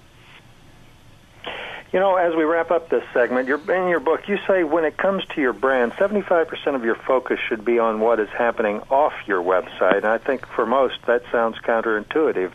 You 1.90 2.00
know, 2.00 2.16
as 2.16 2.34
we 2.36 2.44
wrap 2.44 2.70
up 2.70 2.90
this 2.90 3.02
segment, 3.14 3.48
in 3.48 3.88
your 3.88 4.00
book, 4.00 4.28
you 4.28 4.38
say 4.46 4.62
when 4.62 4.84
it 4.84 4.98
comes 4.98 5.24
to 5.34 5.40
your 5.40 5.54
brand, 5.54 5.92
75% 5.92 6.74
of 6.74 6.84
your 6.84 6.94
focus 6.94 7.38
should 7.48 7.64
be 7.64 7.78
on 7.78 8.00
what 8.00 8.20
is 8.20 8.28
happening 8.28 8.80
off 8.90 9.14
your 9.26 9.42
website. 9.42 9.98
And 9.98 10.06
I 10.06 10.18
think 10.18 10.46
for 10.46 10.66
most, 10.66 10.96
that 11.06 11.22
sounds 11.32 11.56
counterintuitive. 11.58 12.52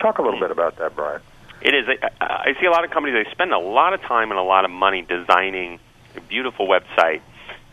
Talk 0.00 0.18
a 0.18 0.22
little 0.22 0.40
bit 0.40 0.50
about 0.50 0.78
that, 0.78 0.96
Brian. 0.96 1.20
It 1.60 1.74
is. 1.74 1.86
I 2.20 2.54
see 2.58 2.66
a 2.66 2.70
lot 2.70 2.84
of 2.84 2.90
companies, 2.90 3.24
they 3.24 3.30
spend 3.30 3.52
a 3.52 3.58
lot 3.58 3.92
of 3.92 4.00
time 4.00 4.30
and 4.30 4.40
a 4.40 4.42
lot 4.42 4.64
of 4.64 4.70
money 4.70 5.02
designing 5.02 5.78
a 6.16 6.20
beautiful 6.22 6.66
website, 6.66 7.20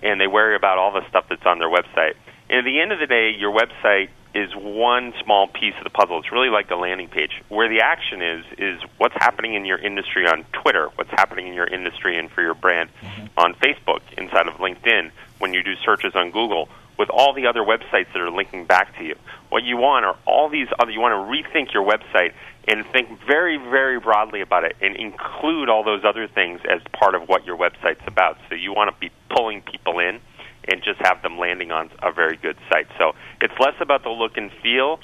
and 0.04 0.20
they 0.20 0.28
worry 0.28 0.56
about 0.56 0.78
all 0.78 0.92
the 0.92 1.08
stuff 1.08 1.26
that's 1.30 1.46
on 1.46 1.60
their 1.60 1.70
website. 1.70 2.16
And 2.50 2.60
at 2.60 2.66
the 2.66 2.82
end 2.82 2.92
of 2.92 3.00
the 3.00 3.08
day, 3.08 3.32
your 3.38 3.54
website 3.54 4.10
is 4.34 4.52
one 4.56 5.14
small 5.24 5.48
piece 5.48 5.74
of 5.78 5.84
the 5.84 5.90
puzzle. 5.90 6.20
It's 6.20 6.32
really 6.32 6.50
like 6.50 6.70
the 6.70 6.76
landing 6.76 7.08
page. 7.08 7.42
Where 7.50 7.68
the 7.68 7.82
action 7.82 8.22
is 8.22 8.46
is 8.58 8.82
what's 8.98 9.16
happening 9.16 9.56
in 9.56 9.66
your 9.66 9.78
industry 9.78 10.28
on 10.28 10.46
Twitter, 10.54 10.90
what's 10.96 11.10
happening 11.12 11.48
in 11.48 11.54
your 11.54 11.68
industry 11.68 12.18
and 12.18 12.30
for 12.30 12.42
your 12.42 12.54
brand 12.54 12.90
mm-hmm. 13.02 13.26
on 13.38 13.56
Facebook, 13.56 14.02
inside 14.18 14.48
of 14.48 14.56
LinkedIn, 14.56 15.12
when 15.40 15.54
you 15.54 15.64
do 15.64 15.76
searches 15.84 16.16
on 16.16 16.32
Google, 16.32 16.70
with 16.98 17.10
all 17.10 17.34
the 17.34 17.48
other 17.48 17.62
websites 17.62 18.12
that 18.14 18.18
are 18.18 18.30
linking 18.30 18.66
back 18.66 18.96
to 18.98 19.04
you. 19.04 19.16
What 19.50 19.64
you 19.64 19.78
want 19.78 20.06
are 20.06 20.18
all 20.26 20.50
these 20.50 20.68
other 20.78 20.92
you 20.92 21.00
want 21.00 21.14
to 21.14 21.32
rethink 21.32 21.74
your 21.74 21.84
website 21.84 22.34
and 22.68 22.86
think 22.88 23.20
very 23.26 23.58
very 23.58 24.00
broadly 24.00 24.42
about 24.42 24.64
it 24.64 24.76
and 24.82 24.96
include 24.96 25.70
all 25.70 25.84
those 25.84 26.04
other 26.04 26.28
things 26.28 26.60
as 26.70 26.82
part 26.94 27.16
of 27.16 27.28
what 27.28 27.46
your 27.46 27.58
website's 27.58 28.04
about. 28.06 28.38
So 28.48 28.56
you 28.56 28.74
want 28.74 28.94
to 28.94 29.00
be 29.00 29.12
pulling 29.30 29.62
people 29.62 30.00
in 30.00 30.20
and 30.68 30.84
just 30.84 31.00
have 31.00 31.22
them 31.22 31.38
landing 31.38 31.72
on 31.72 31.90
a 32.04 32.12
very 32.12 32.38
good 32.38 32.58
site. 32.72 32.88
So 32.98 33.14
less 33.60 33.76
about 33.80 34.04
the 34.04 34.10
look 34.10 34.38
and 34.38 34.52
feel, 34.64 35.00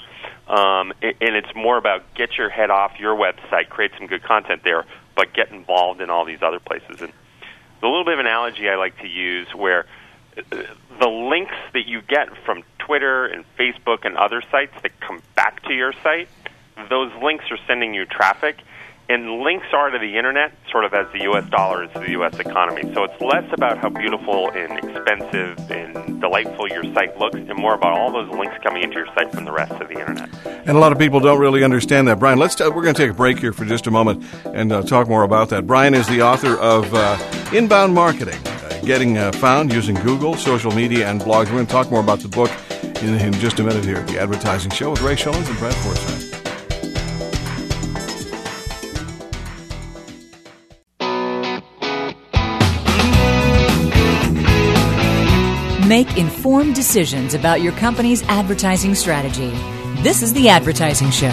um, 0.48 0.92
and 1.02 1.36
it's 1.36 1.54
more 1.54 1.76
about 1.76 2.14
get 2.14 2.36
your 2.38 2.48
head 2.48 2.70
off 2.70 2.98
your 2.98 3.14
website, 3.16 3.68
create 3.68 3.92
some 3.98 4.06
good 4.06 4.22
content 4.22 4.62
there, 4.64 4.84
but 5.14 5.32
get 5.32 5.50
involved 5.50 6.00
in 6.00 6.10
all 6.10 6.24
these 6.24 6.42
other 6.42 6.60
places. 6.60 7.00
And 7.00 7.12
a 7.82 7.86
little 7.86 8.04
bit 8.04 8.14
of 8.14 8.20
analogy 8.20 8.68
I 8.68 8.76
like 8.76 8.98
to 8.98 9.08
use 9.08 9.48
where 9.54 9.86
uh, 10.36 10.62
the 10.98 11.08
links 11.08 11.54
that 11.72 11.86
you 11.86 12.02
get 12.02 12.28
from 12.44 12.62
Twitter 12.78 13.26
and 13.26 13.44
Facebook 13.58 14.04
and 14.04 14.16
other 14.16 14.42
sites 14.50 14.72
that 14.82 14.98
come 15.00 15.22
back 15.34 15.62
to 15.64 15.74
your 15.74 15.92
site, 16.02 16.28
those 16.88 17.12
links 17.22 17.44
are 17.50 17.58
sending 17.66 17.94
you 17.94 18.04
traffic 18.04 18.58
and 19.08 19.40
links 19.42 19.66
are 19.72 19.90
to 19.90 19.98
the 19.98 20.16
internet 20.16 20.52
sort 20.70 20.84
of 20.84 20.92
as 20.92 21.06
the 21.12 21.22
U.S. 21.22 21.48
dollar 21.50 21.84
is 21.84 21.92
to 21.92 22.00
the 22.00 22.10
U.S. 22.12 22.38
economy. 22.38 22.82
So 22.94 23.04
it's 23.04 23.20
less 23.20 23.44
about 23.52 23.78
how 23.78 23.88
beautiful 23.88 24.50
and 24.50 24.78
expensive 24.78 25.58
and 25.70 26.20
delightful 26.20 26.68
your 26.68 26.82
site 26.92 27.16
looks, 27.18 27.36
and 27.36 27.56
more 27.56 27.74
about 27.74 27.98
all 27.98 28.10
those 28.12 28.28
links 28.36 28.56
coming 28.62 28.82
into 28.82 28.96
your 28.96 29.06
site 29.14 29.32
from 29.32 29.44
the 29.44 29.52
rest 29.52 29.72
of 29.72 29.88
the 29.88 30.00
internet. 30.00 30.28
And 30.44 30.70
a 30.70 30.80
lot 30.80 30.92
of 30.92 30.98
people 30.98 31.20
don't 31.20 31.38
really 31.38 31.62
understand 31.62 32.08
that. 32.08 32.18
Brian, 32.18 32.38
let's 32.38 32.54
t- 32.54 32.64
we're 32.64 32.82
going 32.82 32.94
to 32.94 33.02
take 33.02 33.10
a 33.10 33.14
break 33.14 33.38
here 33.38 33.52
for 33.52 33.64
just 33.64 33.86
a 33.86 33.90
moment 33.90 34.24
and 34.44 34.72
uh, 34.72 34.82
talk 34.82 35.08
more 35.08 35.22
about 35.22 35.50
that. 35.50 35.66
Brian 35.66 35.94
is 35.94 36.08
the 36.08 36.22
author 36.22 36.56
of 36.56 36.92
uh, 36.92 37.16
Inbound 37.52 37.94
Marketing. 37.94 38.38
Uh, 38.46 38.80
getting 38.84 39.18
uh, 39.18 39.30
found 39.32 39.72
using 39.72 39.94
Google, 39.96 40.34
social 40.34 40.72
media, 40.72 41.08
and 41.08 41.20
blogs. 41.20 41.46
We're 41.46 41.52
going 41.52 41.66
to 41.66 41.72
talk 41.72 41.90
more 41.90 42.00
about 42.00 42.20
the 42.20 42.28
book 42.28 42.50
in, 43.02 43.14
in 43.14 43.32
just 43.34 43.60
a 43.60 43.62
minute 43.62 43.84
here 43.84 43.96
at 43.96 44.08
the 44.08 44.18
Advertising 44.18 44.72
Show 44.72 44.90
with 44.90 45.02
Ray 45.02 45.14
Schilens 45.14 45.48
and 45.48 45.58
Brad 45.58 45.74
Forsythe. 45.74 46.25
Make 55.96 56.18
informed 56.18 56.74
decisions 56.74 57.32
about 57.32 57.62
your 57.62 57.72
company's 57.72 58.22
advertising 58.24 58.94
strategy. 58.94 59.48
This 60.02 60.20
is 60.20 60.34
The 60.34 60.50
Advertising 60.50 61.10
Show. 61.10 61.32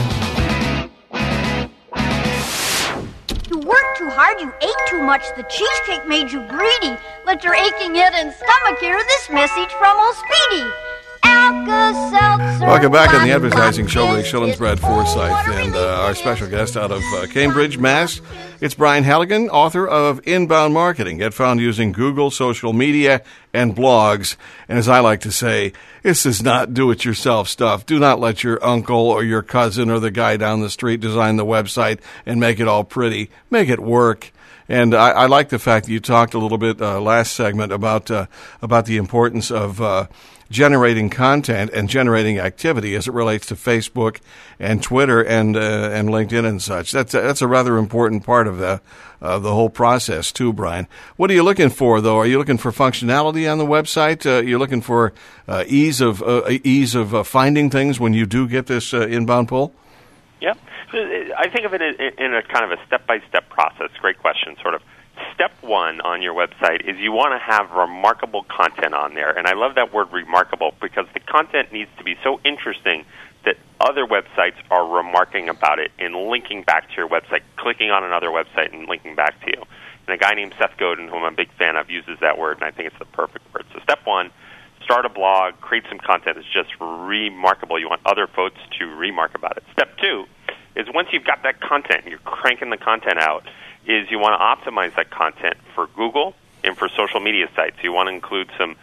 You 3.49 3.57
worked 3.59 3.97
too 3.97 4.07
hard, 4.07 4.39
you 4.39 4.53
ate 4.61 4.81
too 4.87 5.03
much, 5.03 5.23
the 5.35 5.43
cheesecake 5.49 6.07
made 6.07 6.31
you 6.31 6.47
greedy. 6.47 6.95
Let 7.25 7.43
your 7.43 7.55
aching 7.55 7.93
head 7.95 8.13
and 8.13 8.31
stomach 8.31 8.79
hear 8.79 8.97
this 8.97 9.29
message 9.29 9.71
from 9.73 9.99
old 9.99 10.15
Speedy. 10.15 10.63
Welcome 11.43 12.93
back 12.93 13.13
on 13.13 13.27
the 13.27 13.33
advertising 13.33 13.85
show. 13.87 14.05
Ray 14.05 14.23
Schilens, 14.23 14.55
Forsythe, 14.55 15.53
and 15.59 15.75
uh, 15.75 16.03
our 16.03 16.15
special 16.15 16.47
guest 16.47 16.77
out 16.77 16.89
of 16.89 17.01
uh, 17.15 17.27
Cambridge, 17.27 17.77
Mass. 17.77 18.21
It's 18.61 18.75
Brian 18.75 19.03
Halligan, 19.03 19.49
author 19.49 19.85
of 19.85 20.25
Inbound 20.25 20.73
Marketing. 20.73 21.17
Get 21.17 21.33
found 21.33 21.59
using 21.59 21.91
Google, 21.91 22.31
social 22.31 22.71
media, 22.71 23.23
and 23.53 23.75
blogs. 23.75 24.37
And 24.69 24.77
as 24.77 24.87
I 24.87 25.01
like 25.01 25.19
to 25.21 25.33
say, 25.33 25.73
this 26.01 26.25
is 26.25 26.41
not 26.41 26.73
do-it-yourself 26.73 27.49
stuff. 27.49 27.85
Do 27.85 27.99
not 27.99 28.21
let 28.21 28.41
your 28.45 28.63
uncle 28.65 29.09
or 29.09 29.21
your 29.21 29.41
cousin 29.41 29.89
or 29.89 29.99
the 29.99 30.11
guy 30.11 30.37
down 30.37 30.61
the 30.61 30.69
street 30.69 31.01
design 31.01 31.35
the 31.35 31.45
website 31.45 31.99
and 32.25 32.39
make 32.39 32.61
it 32.61 32.69
all 32.69 32.85
pretty. 32.85 33.29
Make 33.49 33.67
it 33.67 33.81
work. 33.81 34.31
And 34.69 34.95
I, 34.95 35.09
I 35.09 35.25
like 35.25 35.49
the 35.49 35.59
fact 35.59 35.87
that 35.87 35.91
you 35.91 35.99
talked 35.99 36.33
a 36.33 36.39
little 36.39 36.57
bit 36.57 36.81
uh, 36.81 37.01
last 37.01 37.33
segment 37.33 37.73
about 37.73 38.09
uh, 38.09 38.27
about 38.61 38.85
the 38.85 38.95
importance 38.95 39.51
of 39.51 39.81
uh, 39.81 40.07
generating 40.49 41.09
content 41.09 41.71
and 41.73 41.89
generating 41.89 42.39
activity 42.39 42.95
as 42.95 43.07
it 43.07 43.13
relates 43.13 43.47
to 43.47 43.55
Facebook 43.55 44.19
and 44.59 44.81
Twitter 44.81 45.21
and 45.21 45.55
uh, 45.55 45.59
and 45.59 46.09
LinkedIn 46.09 46.45
and 46.45 46.61
such. 46.61 46.91
That's 46.91 47.13
a, 47.13 47.21
that's 47.21 47.41
a 47.41 47.47
rather 47.47 47.77
important 47.77 48.25
part 48.25 48.47
of 48.47 48.57
the 48.57 48.81
of 49.23 49.41
the 49.41 49.53
whole 49.53 49.69
process 49.69 50.31
too, 50.31 50.51
Brian. 50.51 50.87
What 51.15 51.31
are 51.31 51.33
you 51.33 51.43
looking 51.43 51.69
for 51.69 52.01
though? 52.01 52.17
Are 52.17 52.27
you 52.27 52.37
looking 52.37 52.57
for 52.57 52.71
functionality 52.71 53.49
on 53.51 53.57
the 53.57 53.65
website? 53.65 54.25
Uh, 54.25 54.41
you're 54.41 54.59
looking 54.59 54.81
for 54.81 55.13
uh, 55.47 55.63
ease 55.67 56.01
of 56.01 56.21
uh, 56.21 56.43
ease 56.63 56.93
of 56.93 57.15
uh, 57.15 57.23
finding 57.23 57.69
things 57.69 57.99
when 57.99 58.13
you 58.13 58.25
do 58.25 58.47
get 58.47 58.67
this 58.67 58.93
uh, 58.93 59.07
inbound 59.07 59.47
pull. 59.47 59.73
Yeah, 60.41 60.51
uh, 60.93 60.97
I 61.37 61.49
think 61.49 61.65
of 61.65 61.73
it 61.73 61.81
in 61.81 62.33
a 62.33 62.43
kind 62.43 62.71
of 62.71 62.77
a 62.77 62.85
step 62.85 63.07
by 63.07 63.19
step 63.29 63.49
process. 63.49 63.89
Great 64.01 64.19
question. 64.19 64.55
Sort 64.61 64.73
of 64.73 64.81
step 65.33 65.51
one 65.61 66.01
on 66.01 66.21
your 66.21 66.33
website 66.33 66.87
is 66.87 66.97
you 66.97 67.11
want 67.11 67.33
to 67.33 67.39
have 67.39 67.71
remarkable 67.71 68.43
content 68.43 68.93
on 68.93 69.13
there. 69.13 69.31
And 69.37 69.47
I 69.47 69.53
love 69.53 69.75
that 69.75 69.93
word 69.93 70.11
remarkable 70.11 70.73
because 70.81 71.05
the 71.13 71.19
content 71.19 71.71
needs 71.71 71.89
to 71.97 72.03
be 72.03 72.15
so 72.23 72.39
interesting 72.43 73.05
that 73.45 73.57
other 73.79 74.05
websites 74.05 74.55
are 74.71 74.87
remarking 74.87 75.49
about 75.49 75.79
it 75.79 75.91
and 75.99 76.15
linking 76.15 76.63
back 76.63 76.89
to 76.89 76.95
your 76.95 77.09
website, 77.09 77.41
clicking 77.57 77.91
on 77.91 78.03
another 78.03 78.29
website 78.29 78.73
and 78.73 78.87
linking 78.87 79.15
back 79.15 79.39
to 79.41 79.47
you. 79.47 79.63
And 80.07 80.15
a 80.15 80.17
guy 80.17 80.33
named 80.33 80.53
Seth 80.57 80.77
Godin, 80.77 81.07
whom 81.07 81.23
I'm 81.23 81.33
a 81.33 81.35
big 81.35 81.51
fan 81.53 81.75
of, 81.75 81.89
uses 81.89 82.17
that 82.21 82.37
word, 82.37 82.57
and 82.57 82.65
I 82.65 82.71
think 82.71 82.87
it's 82.87 82.99
the 82.99 83.05
perfect 83.05 83.53
word. 83.53 83.65
So, 83.73 83.79
step 83.79 83.99
one 84.05 84.31
start 84.83 85.05
a 85.05 85.09
blog, 85.09 85.55
create 85.61 85.85
some 85.89 85.99
content 85.99 86.35
that's 86.35 86.47
just 86.53 86.69
remarkable. 86.79 87.79
You 87.79 87.89
want 87.89 88.01
other 88.05 88.27
folks 88.27 88.59
to 88.79 88.85
remark 88.85 89.35
about 89.35 89.57
it. 89.57 89.63
Step 89.71 89.97
two 89.97 90.25
is 90.75 90.87
once 90.93 91.09
you've 91.11 91.25
got 91.25 91.43
that 91.43 91.61
content, 91.61 92.05
you're 92.07 92.19
cranking 92.19 92.69
the 92.69 92.77
content 92.77 93.19
out, 93.19 93.45
is 93.85 94.09
you 94.09 94.19
want 94.19 94.39
to 94.39 94.71
optimize 94.71 94.95
that 94.95 95.09
content 95.09 95.57
for 95.75 95.87
Google 95.87 96.35
and 96.63 96.77
for 96.77 96.87
social 96.89 97.19
media 97.19 97.49
sites. 97.55 97.77
You 97.83 97.91
want 97.91 98.07
to 98.07 98.13
include 98.13 98.49
some 98.57 98.75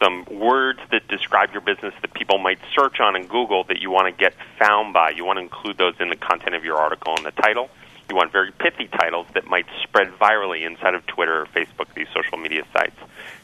some 0.00 0.24
words 0.30 0.78
that 0.92 1.08
describe 1.08 1.50
your 1.52 1.60
business 1.60 1.92
that 2.02 2.14
people 2.14 2.38
might 2.38 2.60
search 2.72 3.00
on 3.00 3.16
in 3.16 3.26
Google 3.26 3.64
that 3.64 3.80
you 3.80 3.90
want 3.90 4.06
to 4.06 4.12
get 4.12 4.32
found 4.56 4.92
by. 4.92 5.10
You 5.10 5.24
want 5.24 5.38
to 5.38 5.42
include 5.42 5.76
those 5.76 5.94
in 5.98 6.08
the 6.08 6.16
content 6.16 6.54
of 6.54 6.64
your 6.64 6.76
article 6.76 7.14
and 7.16 7.26
the 7.26 7.32
title. 7.32 7.68
You 8.08 8.16
want 8.16 8.32
very 8.32 8.52
pithy 8.52 8.86
titles 8.86 9.26
that 9.34 9.46
might 9.46 9.66
spread 9.82 10.08
virally 10.12 10.64
inside 10.64 10.94
of 10.94 11.04
Twitter 11.06 11.42
or 11.42 11.46
Facebook, 11.46 11.92
these 11.94 12.06
social 12.14 12.38
media 12.38 12.64
sites. 12.72 12.96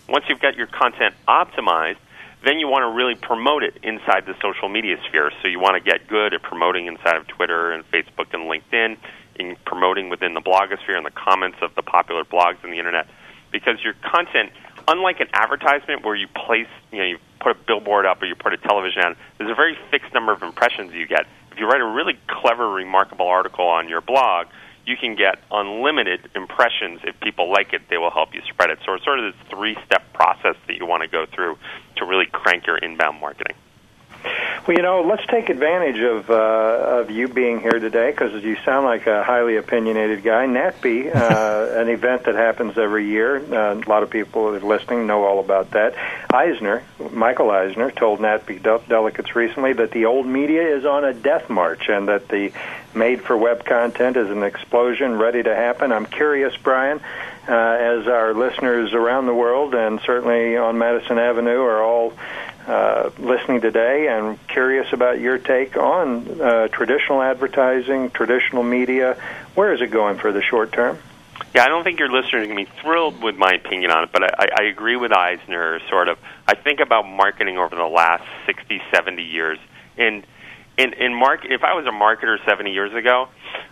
Once 0.09 0.27
you've 0.29 0.41
got 0.41 0.57
your 0.57 0.69
content 0.69 1.15
optimized, 1.27 1.99
then 2.45 2.59
you 2.59 2.69
want 2.69 2.83
to 2.83 2.97
really 2.97 3.15
promote 3.15 3.63
it 3.63 3.79
inside 3.83 4.27
the 4.27 4.35
social 4.41 4.69
media 4.69 4.97
sphere. 5.09 5.33
So 5.43 5.49
you 5.49 5.59
want 5.59 5.83
to 5.83 5.91
get 5.91 6.07
good 6.07 6.35
at 6.35 6.43
promoting 6.43 6.87
inside 6.87 7.17
of 7.17 7.27
Twitter 7.27 7.73
and 7.73 7.85
Facebook 7.91 8.33
and 8.33 8.45
LinkedIn, 8.51 8.97
in 9.37 9.57
promoting 9.65 10.09
within 10.09 10.35
the 10.35 10.41
blogosphere 10.41 10.97
and 10.97 11.07
the 11.07 11.11
comments 11.11 11.59
of 11.63 11.75
the 11.75 11.83
popular 11.83 12.25
blogs 12.25 12.63
on 12.65 12.71
the 12.71 12.79
internet, 12.79 13.07
because 13.53 13.83
your 13.83 13.95
content, 14.03 14.51
unlike 14.89 15.21
an 15.21 15.29
advertisement 15.33 16.05
where 16.05 16.15
you 16.15 16.27
place, 16.29 16.69
you 16.93 16.99
know, 16.99 17.05
you 17.05 17.19
put 17.41 17.53
a 17.53 17.59
billboard 17.67 18.07
up 18.07 18.21
or 18.23 18.27
you 18.27 18.35
put 18.35 18.53
a 18.53 18.57
television 18.57 19.03
ad, 19.03 19.17
there's 19.39 19.51
a 19.51 19.55
very 19.55 19.77
fixed 19.91 20.13
number 20.13 20.33
of 20.33 20.43
impressions 20.43 20.93
you 20.93 21.07
get. 21.07 21.27
If 21.53 21.59
you 21.59 21.67
write 21.67 21.81
a 21.81 21.87
really 21.87 22.19
clever, 22.27 22.69
remarkable 22.69 23.29
article 23.29 23.67
on 23.67 23.89
your 23.89 24.01
blog, 24.01 24.47
you 24.87 24.97
can 24.97 25.15
get 25.15 25.39
unlimited 25.51 26.29
impressions. 26.35 27.01
If 27.05 27.19
people 27.21 27.51
like 27.51 27.73
it, 27.73 27.83
they 27.89 27.97
will 27.97 28.11
help 28.11 28.35
you 28.35 28.43
spread 28.49 28.71
it. 28.71 28.79
So 28.85 28.95
it's 28.95 29.05
sort 29.05 29.19
of 29.19 29.33
this 29.33 29.41
three 29.51 29.77
step 29.87 30.13
process 30.13 30.57
that 30.67 30.77
you 30.77 30.85
want 30.87 31.03
to 31.03 31.09
go 31.09 31.27
through 31.33 31.57
to 31.97 32.05
really 32.05 32.27
crank 32.27 32.67
your 32.67 32.77
inbound 32.77 33.21
marketing. 33.21 33.57
Well, 34.67 34.77
you 34.77 34.83
know, 34.83 35.03
let's 35.03 35.27
take 35.27 35.51
advantage 35.51 36.01
of 36.01 36.31
uh, 36.31 37.01
of 37.01 37.11
you 37.11 37.29
being 37.29 37.61
here 37.61 37.79
today 37.79 38.11
because 38.11 38.43
you 38.43 38.57
sound 38.65 38.87
like 38.87 39.07
a 39.07 39.23
highly 39.23 39.57
opinionated 39.57 40.23
guy. 40.23 40.47
NATPE, 40.47 41.15
uh, 41.15 41.69
an 41.81 41.89
event 41.89 42.25
that 42.25 42.35
happens 42.35 42.79
every 42.79 43.07
year. 43.09 43.37
Uh, 43.37 43.75
a 43.75 43.89
lot 43.89 44.03
of 44.03 44.11
people 44.11 44.53
that 44.53 44.63
are 44.63 44.67
listening 44.67 45.07
know 45.07 45.25
all 45.25 45.41
about 45.41 45.73
that. 45.73 45.95
Eisner, 46.33 46.83
Michael 47.13 47.51
Eisner, 47.51 47.91
told 47.91 48.21
de- 48.21 48.81
delegates 48.89 49.37
recently 49.37 49.75
that 49.75 49.91
the 49.91 50.07
old 50.07 50.27
media 50.27 50.77
is 50.77 50.87
on 50.87 51.05
a 51.05 51.13
death 51.13 51.51
march 51.51 51.89
and 51.89 52.09
that 52.09 52.29
the 52.29 52.51
made 52.95 53.21
for 53.23 53.37
web 53.37 53.65
content 53.65 54.17
is 54.17 54.31
an 54.31 54.43
explosion 54.43 55.19
ready 55.19 55.43
to 55.43 55.55
happen. 55.55 55.93
I'm 55.93 56.07
curious, 56.07 56.57
Brian, 56.57 57.01
uh, 57.49 57.53
as 57.53 58.07
our 58.07 58.33
listeners 58.33 58.95
around 58.95 59.27
the 59.27 59.35
world 59.35 59.75
and 59.75 60.01
certainly 60.01 60.57
on 60.57 60.79
Madison 60.79 61.19
Avenue 61.19 61.61
are 61.61 61.83
all 61.83 62.13
uh, 62.67 63.11
listening 63.19 63.61
today 63.61 64.09
and 64.09 64.39
curious 64.49 64.93
about 64.93 65.21
your 65.21 65.39
take 65.39 65.77
on 65.77 66.41
uh, 66.41 66.69
traditional 66.69 67.23
advertising, 67.23 68.11
traditional 68.11 68.63
media. 68.63 69.17
Where 69.55 69.73
is 69.73 69.81
it 69.81 69.91
going 69.91 70.19
for 70.19 70.33
the 70.33 70.43
short 70.43 70.73
term? 70.73 70.99
Yeah, 71.55 71.65
I 71.65 71.69
don't 71.69 71.85
think 71.85 71.99
your 71.99 72.11
listeners 72.11 72.45
are 72.45 72.47
going 72.47 72.65
to 72.65 72.71
be 72.71 72.81
thrilled 72.81 73.23
with 73.23 73.37
my 73.37 73.53
opinion 73.53 73.91
on 73.91 74.05
it, 74.05 74.11
but 74.13 74.25
I, 74.25 74.49
I 74.61 74.63
agree 74.65 74.97
with 74.97 75.13
Eisner. 75.13 75.81
Sort 75.89 76.09
of, 76.09 76.19
I 76.47 76.55
think 76.55 76.81
about 76.81 77.07
marketing 77.07 77.59
over 77.59 77.75
the 77.75 77.85
last 77.85 78.25
60, 78.47 78.83
70 78.91 79.23
years, 79.23 79.59
and 79.97 80.27
in 80.77 80.93
in 80.95 81.15
market. 81.15 81.53
If 81.53 81.63
I 81.63 81.75
was 81.75 81.87
a 81.87 81.91
marketer 81.91 82.45
70 82.45 82.73
years 82.73 82.93
ago, 82.95 83.29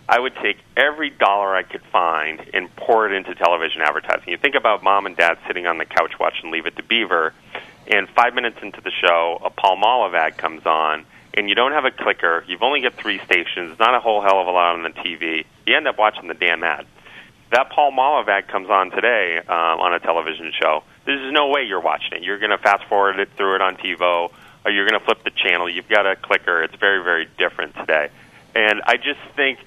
I 0.08 0.18
would 0.18 0.34
take 0.37 0.58
every 0.76 1.11
dollar 1.11 1.54
I 1.54 1.62
could 1.62 1.82
find 1.90 2.40
and 2.54 2.75
pour 2.76 3.06
it 3.06 3.12
into 3.12 3.34
television 3.34 3.82
advertising. 3.82 4.28
You 4.28 4.38
think 4.38 4.54
about 4.54 4.82
mom 4.82 5.06
and 5.06 5.16
dad 5.16 5.38
sitting 5.46 5.66
on 5.66 5.78
the 5.78 5.84
couch 5.84 6.18
watching 6.18 6.50
Leave 6.50 6.66
It 6.66 6.76
to 6.76 6.82
Beaver, 6.82 7.34
and 7.92 8.08
five 8.08 8.34
minutes 8.34 8.56
into 8.62 8.80
the 8.80 8.90
show, 8.90 9.38
a 9.44 9.50
Palmolive 9.50 10.14
ad 10.14 10.38
comes 10.38 10.64
on, 10.64 11.04
and 11.34 11.49
you 11.49 11.54
don't 11.54 11.72
have 11.72 11.84
a 11.84 11.90
clicker. 11.90 12.42
You've 12.49 12.62
only 12.62 12.80
got 12.80 12.94
three 12.94 13.18
stations, 13.26 13.78
not 13.78 13.94
a 13.94 14.00
whole 14.00 14.22
hell 14.22 14.40
of 14.40 14.46
a 14.46 14.50
lot 14.50 14.75
on 14.76 14.82
the 14.82 14.90
TV. 14.90 15.44
You 15.66 15.76
end 15.76 15.87
up 15.87 15.99
watching 15.99 16.26
the 16.26 16.34
damn 16.34 16.64
ad. 16.64 16.87
That 17.50 17.70
Palmolive 17.70 18.28
ad 18.28 18.49
comes 18.49 18.70
on 18.70 18.90
today 18.90 19.38
um, 19.46 19.80
on 19.80 19.92
a 19.92 20.00
television 20.00 20.52
show. 20.58 20.84
There's 21.04 21.32
no 21.32 21.49
way 21.49 21.64
you're 21.64 21.82
watching 21.82 22.14
it. 22.14 22.22
You're 22.22 22.38
going 22.38 22.50
to 22.50 22.58
fast 22.58 22.84
forward 22.88 23.20
it 23.20 23.28
through 23.37 23.56
it 23.56 23.61
on 23.61 23.76
TiVo, 23.76 24.32
or 24.64 24.70
you're 24.70 24.88
going 24.88 24.99
to 24.99 25.04
flip 25.04 25.22
the 25.22 25.30
channel. 25.30 25.68
You've 25.68 25.88
got 25.88 26.06
a 26.06 26.16
clicker. 26.16 26.62
It's 26.62 26.75
very, 26.76 27.04
very 27.04 27.28
different 27.37 27.75
today. 27.75 28.08
And 28.54 28.80
I 28.87 28.96
just 28.96 29.20
think 29.37 29.58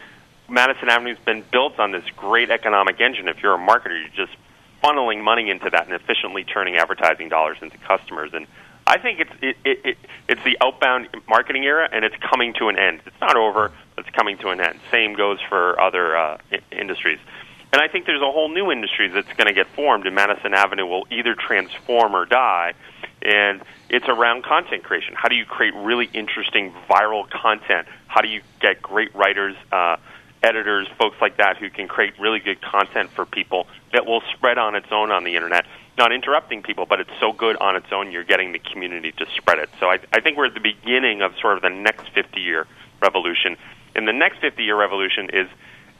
Madison 0.50 0.90
Avenue's 0.90 1.20
been 1.20 1.44
built 1.52 1.80
on 1.80 1.92
this 1.92 2.06
great 2.18 2.50
economic 2.50 3.00
engine. 3.00 3.28
If 3.28 3.44
you're 3.44 3.54
a 3.54 3.60
marketer, 3.60 4.00
you're 4.00 4.26
just 4.26 4.36
funneling 4.84 5.24
money 5.24 5.50
into 5.50 5.70
that 5.70 5.86
and 5.86 5.94
efficiently 5.94 6.44
turning 6.44 6.76
advertising 6.76 7.30
dollars 7.30 7.58
into 7.62 7.78
customers. 7.80 8.32
And 8.34 8.48
I 8.88 8.98
think 9.00 9.20
it's 9.20 9.32
it, 9.42 9.58
it, 9.66 9.80
it 9.84 9.98
it's 10.28 10.44
the 10.44 10.58
outbound 10.62 11.08
marketing 11.28 11.64
era, 11.64 11.90
and 11.92 12.06
it's 12.06 12.16
coming 12.18 12.54
to 12.56 12.68
an 12.68 12.78
end. 12.78 13.02
It's 13.06 13.20
not 13.20 13.36
over, 13.36 13.72
but 13.96 14.06
it's 14.06 14.16
coming 14.16 14.38
to 14.40 14.50
an 14.50 14.60
end. 14.62 14.80
Same 14.92 15.14
goes 15.14 15.40
for 15.50 15.80
other 15.80 16.16
uh, 16.16 16.38
I- 16.52 16.60
industries. 16.72 17.20
And 17.74 17.82
I 17.82 17.88
think 17.88 18.06
there's 18.06 18.22
a 18.22 18.32
whole 18.32 18.48
new 18.48 18.72
industry 18.72 19.10
that's 19.10 19.34
going 19.34 19.48
to 19.48 19.54
get 19.54 19.68
formed, 19.76 20.06
and 20.06 20.16
Madison 20.16 20.54
Avenue 20.54 20.86
will 20.86 21.08
either 21.12 21.36
transform 21.36 22.16
or 22.16 22.26
die. 22.26 22.74
And 23.22 23.62
it's 23.90 24.08
around 24.08 24.44
content 24.44 24.84
creation. 24.84 25.16
How 25.16 25.30
do 25.30 25.36
you 25.36 25.46
create 25.46 25.74
really 25.74 26.10
interesting 26.14 26.74
viral 26.90 27.30
content? 27.30 27.88
How 28.08 28.22
do 28.22 28.28
you 28.28 28.42
get 28.62 28.82
great 28.82 29.14
writers, 29.16 29.56
uh, 29.72 29.98
editors, 30.44 30.88
folks 30.98 31.18
like 31.22 31.38
that 31.38 31.58
who 31.58 31.70
can 31.70 31.88
create 31.88 32.20
really 32.20 32.40
good 32.40 32.62
content 32.62 33.10
for 33.12 33.26
people 33.26 33.68
that 33.94 34.06
will 34.06 34.22
spread 34.36 34.58
on 34.58 34.76
its 34.76 34.88
own 34.92 35.12
on 35.12 35.24
the 35.24 35.36
internet? 35.36 35.66
Not 35.98 36.12
interrupting 36.12 36.62
people, 36.62 36.86
but 36.86 37.00
it's 37.00 37.12
so 37.20 37.32
good 37.32 37.56
on 37.58 37.76
its 37.76 37.88
own, 37.92 38.12
you're 38.12 38.24
getting 38.24 38.52
the 38.52 38.60
community 38.60 39.12
to 39.14 39.26
spread 39.36 39.60
it. 39.60 39.70
So 39.80 39.88
I, 39.88 40.00
I 40.12 40.20
think 40.20 40.38
we're 40.38 40.48
at 40.48 40.54
the 40.54 40.60
beginning 40.60 41.22
of 41.22 41.34
sort 41.40 41.56
of 41.56 41.62
the 41.64 41.70
next 41.70 42.10
50 42.10 42.40
year 42.40 42.68
revolution. 43.02 43.58
And 43.96 44.08
the 44.08 44.14
next 44.14 44.40
50 44.40 44.64
year 44.64 44.78
revolution 44.78 45.30
is 45.32 45.48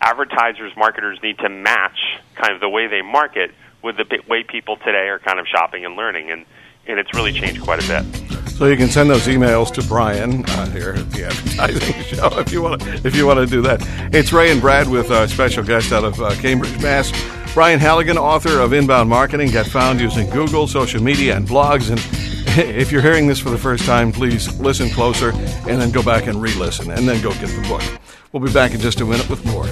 advertisers, 0.02 0.74
marketers 0.76 1.20
need 1.24 1.38
to 1.40 1.50
match 1.50 2.20
kind 2.36 2.54
of 2.54 2.60
the 2.60 2.70
way 2.70 2.88
they 2.88 3.02
market 3.02 3.52
with 3.82 3.98
the 3.98 4.06
way 4.28 4.44
people 4.44 4.78
today 4.78 5.08
are 5.10 5.20
kind 5.20 5.40
of 5.40 5.48
shopping 5.48 5.86
and 5.86 5.96
learning. 5.96 6.32
And, 6.32 6.46
and 6.88 7.00
it's 7.00 7.14
really 7.14 7.32
changed 7.32 7.62
quite 7.62 7.84
a 7.84 7.88
bit. 7.88 8.25
So 8.56 8.68
you 8.68 8.78
can 8.78 8.88
send 8.88 9.10
those 9.10 9.28
emails 9.28 9.70
to 9.74 9.86
Brian 9.86 10.46
uh, 10.46 10.70
here 10.70 10.92
at 10.92 11.12
the 11.12 11.26
advertising 11.26 12.04
show 12.04 12.40
if 12.40 12.54
you 12.54 12.62
want 12.62 12.82
to 12.82 12.94
if 13.06 13.14
you 13.14 13.28
want 13.28 13.38
to 13.40 13.46
do 13.46 13.62
that. 13.64 13.82
It's 14.14 14.32
Ray 14.32 14.50
and 14.50 14.62
Brad 14.62 14.88
with 14.88 15.12
a 15.12 15.28
special 15.28 15.62
guest 15.62 15.92
out 15.92 16.06
of 16.06 16.22
uh, 16.22 16.34
Cambridge, 16.36 16.82
Mass. 16.82 17.12
Brian 17.54 17.82
Halligan, 17.82 18.18
author 18.18 18.62
of 18.62 18.72
Inbound 18.72 19.10
Marketing, 19.10 19.52
get 19.52 19.68
found 19.68 20.00
using 20.00 20.30
Google, 20.30 20.68
social 20.68 21.04
media, 21.04 21.36
and 21.36 21.46
blogs. 21.46 21.90
And 21.90 22.00
if 22.58 22.94
you're 22.94 23.02
hearing 23.02 23.28
this 23.28 23.40
for 23.40 23.50
the 23.50 23.58
first 23.58 23.84
time, 23.84 24.14
please 24.14 24.58
listen 24.58 24.90
closer 24.90 25.32
and 25.32 25.82
then 25.82 25.92
go 25.92 26.02
back 26.02 26.28
and 26.28 26.42
re 26.42 26.54
listen 26.56 26.92
and 26.92 27.06
then 27.10 27.22
go 27.22 27.32
get 27.34 27.48
the 27.48 27.66
book. 27.68 27.84
We'll 28.32 28.44
be 28.44 28.54
back 28.54 28.74
in 28.74 28.80
just 28.80 29.02
a 29.02 29.06
minute 29.06 29.30
with 29.30 29.46
more. 29.46 29.66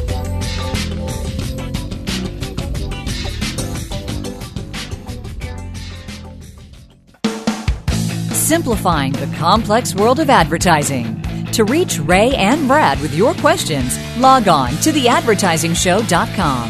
Simplifying 8.43 9.13
the 9.13 9.33
complex 9.38 9.95
world 9.95 10.19
of 10.19 10.29
advertising. 10.29 11.21
To 11.53 11.63
reach 11.63 11.97
Ray 12.00 12.35
and 12.35 12.67
Brad 12.67 13.00
with 13.00 13.15
your 13.15 13.33
questions, 13.35 13.97
log 14.17 14.50
on 14.50 14.71
to 14.81 14.91
theadvertisingshow.com. 14.91 16.69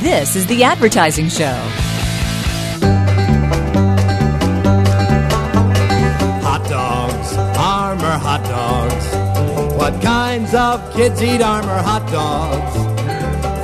This 0.00 0.34
is 0.34 0.46
The 0.46 0.64
Advertising 0.64 1.28
Show. 1.28 1.52
Hot 6.40 6.66
dogs, 6.66 7.36
Armour 7.36 8.18
hot 8.18 8.42
dogs. 8.44 9.74
What 9.76 10.00
kinds 10.00 10.54
of 10.54 10.94
kids 10.94 11.22
eat 11.22 11.42
Armour 11.42 11.82
hot 11.82 12.10
dogs? 12.10 12.76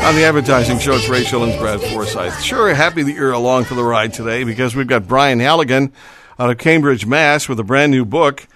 On 0.04 0.14
the 0.14 0.24
advertising 0.24 0.78
show, 0.78 0.92
it's 0.92 1.08
Ray 1.08 1.22
Schilens, 1.22 1.58
Brad 1.58 1.80
Forsythe. 1.80 2.38
Sure, 2.42 2.74
happy 2.74 3.02
that 3.04 3.12
you're 3.12 3.32
along 3.32 3.64
for 3.64 3.74
the 3.74 3.82
ride 3.84 4.12
today 4.12 4.44
because 4.44 4.76
we've 4.76 4.86
got 4.86 5.08
Brian 5.08 5.40
Halligan 5.40 5.92
out 6.38 6.50
of 6.50 6.58
Cambridge, 6.58 7.06
Mass, 7.06 7.48
with 7.48 7.58
a 7.58 7.64
brand 7.64 7.92
new 7.92 8.04
book. 8.04 8.46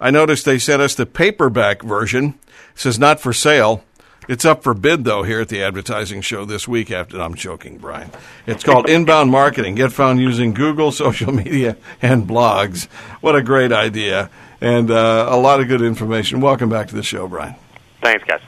I 0.00 0.10
noticed 0.10 0.44
they 0.44 0.58
sent 0.58 0.82
us 0.82 0.94
the 0.94 1.06
paperback 1.06 1.82
version. 1.82 2.38
It 2.74 2.80
says 2.80 2.98
not 2.98 3.20
for 3.20 3.32
sale. 3.32 3.84
It's 4.28 4.44
up 4.44 4.62
for 4.62 4.72
bid 4.72 5.04
though 5.04 5.24
here 5.24 5.40
at 5.40 5.48
the 5.48 5.62
advertising 5.62 6.20
show 6.20 6.44
this 6.44 6.68
week. 6.68 6.90
After 6.90 7.20
I'm 7.20 7.34
joking, 7.34 7.78
Brian. 7.78 8.10
It's 8.46 8.62
called 8.62 8.88
Inbound 8.88 9.30
Marketing. 9.30 9.74
Get 9.74 9.92
found 9.92 10.20
using 10.20 10.54
Google, 10.54 10.92
social 10.92 11.32
media, 11.32 11.76
and 12.00 12.26
blogs. 12.26 12.86
What 13.20 13.34
a 13.34 13.42
great 13.42 13.72
idea 13.72 14.30
and 14.62 14.92
uh, 14.92 15.26
a 15.28 15.36
lot 15.36 15.60
of 15.60 15.66
good 15.66 15.82
information. 15.82 16.40
Welcome 16.40 16.68
back 16.68 16.88
to 16.88 16.94
the 16.94 17.02
show, 17.02 17.26
Brian. 17.26 17.56
Thanks, 18.00 18.24
guys. 18.24 18.40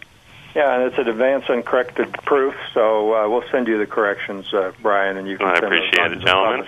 Yeah, 0.55 0.77
and 0.77 0.85
it's 0.85 0.99
an 0.99 1.09
advance 1.09 1.47
uncorrected 1.49 2.13
proof, 2.13 2.55
so 2.73 3.13
uh, 3.13 3.29
we'll 3.29 3.43
send 3.51 3.67
you 3.67 3.77
the 3.77 3.87
corrections, 3.87 4.55
uh, 4.55 4.71
Brian, 4.81 5.17
and 5.17 5.27
you 5.27 5.37
can 5.37 5.49
I 5.49 5.59
send 5.59 5.73
those 5.73 5.81
appreciate 5.81 6.13
it, 6.13 6.21
gentlemen. 6.21 6.65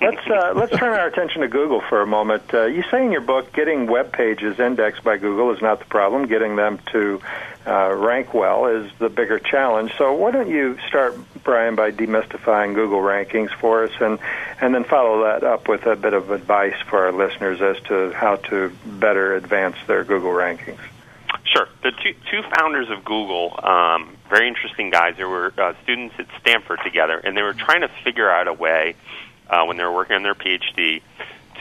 Let's 0.00 0.26
uh, 0.28 0.52
let's 0.56 0.76
turn 0.76 0.92
our 0.98 1.06
attention 1.06 1.42
to 1.42 1.48
Google 1.48 1.80
for 1.88 2.02
a 2.02 2.06
moment. 2.06 2.52
Uh, 2.52 2.64
you 2.66 2.82
say 2.90 3.04
in 3.04 3.12
your 3.12 3.20
book, 3.20 3.52
getting 3.52 3.86
web 3.86 4.12
pages 4.12 4.58
indexed 4.58 5.04
by 5.04 5.18
Google 5.18 5.54
is 5.54 5.62
not 5.62 5.78
the 5.78 5.84
problem. 5.84 6.26
Getting 6.26 6.56
them 6.56 6.80
to 6.90 7.20
uh, 7.64 7.94
rank 7.94 8.34
well 8.34 8.66
is 8.66 8.90
the 8.98 9.08
bigger 9.08 9.38
challenge. 9.38 9.92
So 9.96 10.12
why 10.14 10.32
don't 10.32 10.50
you 10.50 10.76
start, 10.88 11.16
Brian, 11.44 11.76
by 11.76 11.92
demystifying 11.92 12.74
Google 12.74 12.98
rankings 12.98 13.50
for 13.50 13.84
us, 13.84 13.92
and 14.00 14.18
and 14.60 14.74
then 14.74 14.82
follow 14.82 15.22
that 15.22 15.44
up 15.44 15.68
with 15.68 15.86
a 15.86 15.94
bit 15.94 16.12
of 16.12 16.32
advice 16.32 16.74
for 16.88 17.06
our 17.06 17.12
listeners 17.12 17.60
as 17.62 17.80
to 17.84 18.12
how 18.14 18.36
to 18.50 18.72
better 18.84 19.36
advance 19.36 19.76
their 19.86 20.02
Google 20.02 20.32
rankings. 20.32 20.80
Sure. 21.52 21.68
The 21.82 21.90
two, 21.90 22.14
two 22.30 22.42
founders 22.56 22.88
of 22.88 23.04
Google, 23.04 23.58
um, 23.62 24.16
very 24.30 24.48
interesting 24.48 24.88
guys. 24.88 25.16
They 25.18 25.24
were 25.24 25.52
uh, 25.58 25.74
students 25.82 26.14
at 26.18 26.26
Stanford 26.40 26.80
together, 26.82 27.18
and 27.18 27.36
they 27.36 27.42
were 27.42 27.52
trying 27.52 27.82
to 27.82 27.90
figure 28.02 28.30
out 28.30 28.48
a 28.48 28.54
way 28.54 28.94
uh, 29.50 29.64
when 29.66 29.76
they 29.76 29.84
were 29.84 29.92
working 29.92 30.16
on 30.16 30.22
their 30.22 30.34
PhD 30.34 31.02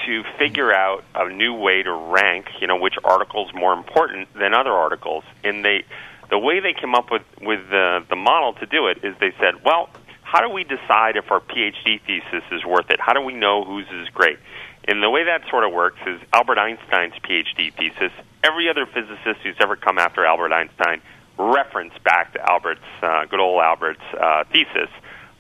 to 0.06 0.24
figure 0.40 0.74
out 0.74 1.04
a 1.14 1.30
new 1.30 1.54
way 1.54 1.84
to 1.84 1.92
rank. 1.92 2.48
You 2.62 2.68
know, 2.68 2.78
which 2.78 2.96
articles 3.04 3.54
more 3.54 3.74
important 3.74 4.34
than 4.34 4.54
other 4.54 4.72
articles, 4.72 5.26
and 5.44 5.66
they 5.66 5.84
the 6.30 6.40
way 6.40 6.62
they 6.62 6.74
came 6.74 6.96
up 6.96 7.12
with 7.12 7.24
with 7.42 7.70
the 7.70 8.06
the 8.10 8.16
model 8.16 8.54
to 8.54 8.66
do 8.66 8.88
it 8.88 9.04
is 9.04 9.14
they 9.20 9.34
said, 9.40 9.62
well, 9.66 9.90
how 10.22 10.40
do 10.40 10.48
we 10.48 10.64
decide 10.64 11.18
if 11.18 11.30
our 11.32 11.42
PhD 11.42 12.00
thesis 12.08 12.44
is 12.50 12.64
worth 12.64 12.90
it? 12.90 13.02
How 13.02 13.12
do 13.12 13.20
we 13.20 13.34
know 13.34 13.66
whose 13.66 13.88
is 13.90 14.08
great? 14.10 14.40
And 14.88 15.02
the 15.02 15.10
way 15.10 15.24
that 15.26 15.48
sort 15.50 15.64
of 15.64 15.72
works 15.72 16.00
is 16.08 16.20
Albert 16.34 16.58
Einstein's 16.58 17.14
PhD 17.24 17.74
thesis. 17.74 18.12
Every 18.44 18.70
other 18.70 18.86
physicist 18.86 19.42
who's 19.44 19.56
ever 19.60 19.76
come 19.76 19.98
after 19.98 20.26
Albert 20.26 20.54
Einstein 20.54 21.02
referenced 21.38 22.04
back 22.04 22.34
to 22.34 22.52
Albert's, 22.52 22.82
uh, 23.02 23.26
good 23.26 23.40
old 23.40 23.62
Albert's 23.62 24.02
uh, 24.20 24.44
thesis. 24.52 24.90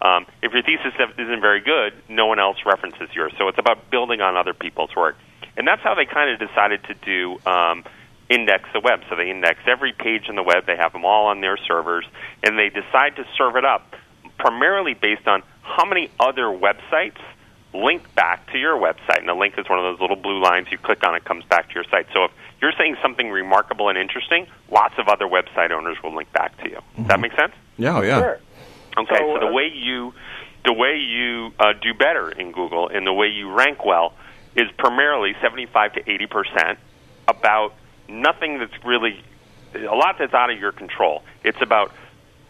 Um, 0.02 0.26
if 0.42 0.52
your 0.52 0.64
thesis 0.64 0.94
isn't 1.18 1.42
very 1.42 1.62
good, 1.62 1.94
no 2.10 2.26
one 2.26 2.40
else 2.40 2.58
references 2.66 3.10
yours. 3.14 3.34
So 3.38 3.48
it's 3.48 3.60
about 3.60 3.90
building 3.92 4.22
on 4.22 4.36
other 4.36 4.54
people's 4.54 4.96
work. 4.96 5.18
And 5.58 5.68
that's 5.68 5.82
how 5.82 5.96
they 5.96 6.06
kind 6.06 6.30
of 6.30 6.48
decided 6.48 6.84
to 6.86 6.94
do 6.94 7.40
um, 7.46 7.84
index 8.30 8.70
the 8.74 8.80
web. 8.80 9.02
So 9.10 9.16
they 9.16 9.30
index 9.30 9.60
every 9.68 9.94
page 9.94 10.28
in 10.30 10.36
the 10.36 10.44
web, 10.44 10.66
they 10.66 10.78
have 10.78 10.94
them 10.94 11.06
all 11.06 11.28
on 11.28 11.42
their 11.42 11.58
servers, 11.58 12.06
and 12.44 12.58
they 12.58 12.70
decide 12.70 13.18
to 13.18 13.26
serve 13.38 13.56
it 13.58 13.66
up 13.66 13.96
primarily 14.40 14.94
based 14.94 15.28
on 15.28 15.44
how 15.62 15.86
many 15.86 16.10
other 16.20 16.46
websites 16.46 17.20
link 17.74 18.14
back 18.16 18.52
to 18.52 18.58
your 18.58 18.78
website. 18.78 19.20
And 19.20 19.30
a 19.30 19.36
link 19.36 19.56
is 19.58 19.70
one 19.70 19.80
of 19.80 19.86
those 19.86 20.02
little 20.02 20.16
blue 20.16 20.42
lines 20.42 20.68
you 20.72 20.78
click 20.78 21.06
on, 21.06 21.16
it 21.16 21.24
comes 21.26 21.46
back 21.46 21.70
to 21.70 21.76
your 21.76 21.84
site. 21.86 22.08
So 22.14 22.26
if 22.26 22.32
you're 22.62 22.74
saying 22.78 22.98
something 23.02 23.30
remarkable 23.30 23.90
and 23.90 23.98
interesting, 23.98 24.48
lots 24.70 24.96
of 24.98 25.08
other 25.08 25.26
website 25.26 25.72
owners 25.72 25.98
will 26.04 26.16
link 26.16 26.32
back 26.34 26.58
to 26.64 26.70
you. 26.70 26.80
Does 26.98 27.08
that 27.08 27.20
make 27.20 27.34
sense? 27.34 27.54
Yeah, 27.78 27.98
oh, 27.98 28.02
yeah. 28.02 28.20
Sure. 28.20 28.40
Okay, 28.98 29.16
so, 29.18 29.36
So, 29.36 29.40
the 29.40 29.48
uh, 29.48 29.52
way 29.52 29.72
you 29.74 30.14
the 30.64 30.74
way 30.74 30.96
you 30.96 31.52
uh, 31.60 31.74
do 31.74 31.94
better 31.94 32.30
in 32.30 32.52
Google 32.52 32.88
and 32.88 33.08
the 33.08 33.14
way 33.14 33.28
you 33.28 33.52
rank 33.52 33.84
well 33.84 34.14
is 34.56 34.68
primarily 34.78 35.34
75 35.42 35.94
to 35.94 36.12
80 36.12 36.26
percent 36.28 36.80
about 37.28 37.74
nothing 38.08 38.60
that's 38.60 38.86
really 38.86 39.24
a 39.74 39.96
lot 39.96 40.18
that's 40.20 40.34
out 40.34 40.50
of 40.52 40.60
your 40.60 40.72
control. 40.72 41.24
It's 41.44 41.62
about 41.62 41.94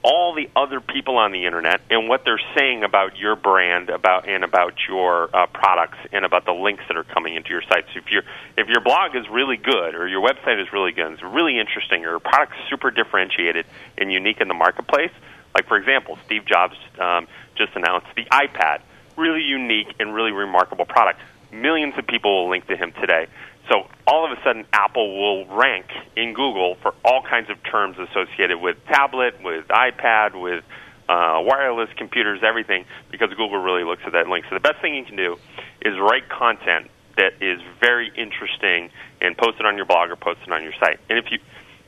all 0.04 0.34
the 0.34 0.50
other 0.56 0.80
people 0.80 1.18
on 1.18 1.32
the 1.32 1.46
internet 1.46 1.82
and 1.90 2.08
what 2.08 2.24
they're 2.26 2.42
saying 2.58 2.84
about 2.84 3.18
your 3.18 3.36
brand 3.36 3.90
about 3.90 4.28
and 4.28 4.44
about 4.44 4.74
your 4.88 5.30
uh, 5.36 5.46
products 5.48 5.98
and 6.12 6.26
about 6.26 6.46
the 6.46 6.52
links 6.52 6.84
that 6.88 6.98
are 6.98 7.04
coming 7.04 7.36
into 7.36 7.50
your 7.50 7.62
site. 7.62 7.86
So 7.94 8.00
if 8.00 8.12
your 8.12 8.24
if 8.58 8.68
your 8.68 8.82
blog 8.82 9.16
is 9.16 9.30
really 9.30 9.58
good 9.58 9.94
or 9.94 10.08
your 10.08 10.22
website 10.22 10.62
is 10.62 10.74
really 10.74 10.92
good, 10.92 11.06
and 11.06 11.14
it's 11.14 11.24
really 11.24 11.60
interesting, 11.60 12.04
or 12.06 12.12
your 12.12 12.20
product's 12.20 12.58
super 12.70 12.90
differentiated 12.90 13.66
and 13.98 14.12
unique 14.12 14.42
in 14.42 14.48
the 14.48 14.56
marketplace. 14.56 15.12
Like 15.54 15.68
for 15.68 15.78
example, 15.78 16.18
Steve 16.26 16.46
Jobs 16.46 16.78
um, 17.00 17.28
just 17.56 17.76
announced 17.76 18.08
the 18.16 18.26
iPad, 18.26 18.82
really 19.18 19.44
unique 19.44 19.94
and 20.00 20.14
really 20.14 20.32
remarkable 20.32 20.86
product. 20.86 21.20
Millions 21.52 21.94
of 21.98 22.08
people 22.08 22.44
will 22.44 22.50
link 22.50 22.66
to 22.68 22.78
him 22.78 22.94
today. 22.94 23.28
So 23.72 23.88
all 24.06 24.26
of 24.26 24.38
a 24.38 24.42
sudden, 24.44 24.66
Apple 24.74 25.18
will 25.18 25.46
rank 25.46 25.86
in 26.18 26.34
Google 26.34 26.76
for 26.82 26.94
all 27.06 27.24
kinds 27.24 27.50
of 27.50 27.56
terms 27.64 27.98
associated 27.98 28.60
with 28.60 28.76
tablet, 28.88 29.42
with 29.42 29.66
iPad, 29.70 30.40
with 30.40 30.66
uh, 31.08 31.40
wireless 31.42 31.90
computers, 31.96 32.42
everything, 32.44 32.84
because 33.12 33.30
Google 33.30 33.60
really 33.60 33.86
looks 33.86 34.02
at 34.06 34.12
that 34.12 34.28
link. 34.28 34.44
So 34.50 34.56
the 34.56 34.62
best 34.62 34.82
thing 34.82 34.96
you 34.96 35.06
can 35.06 35.16
do 35.16 35.38
is 35.82 35.98
write 35.98 36.28
content 36.28 36.92
that 37.16 37.42
is 37.42 37.62
very 37.80 38.12
interesting 38.18 38.90
and 39.22 39.38
post 39.38 39.60
it 39.60 39.66
on 39.66 39.78
your 39.78 39.86
blog 39.86 40.10
or 40.10 40.18
post 40.18 40.42
it 40.46 40.52
on 40.52 40.64
your 40.64 40.74
site. 40.74 41.00
And 41.10 41.18
if 41.18 41.32
you 41.32 41.40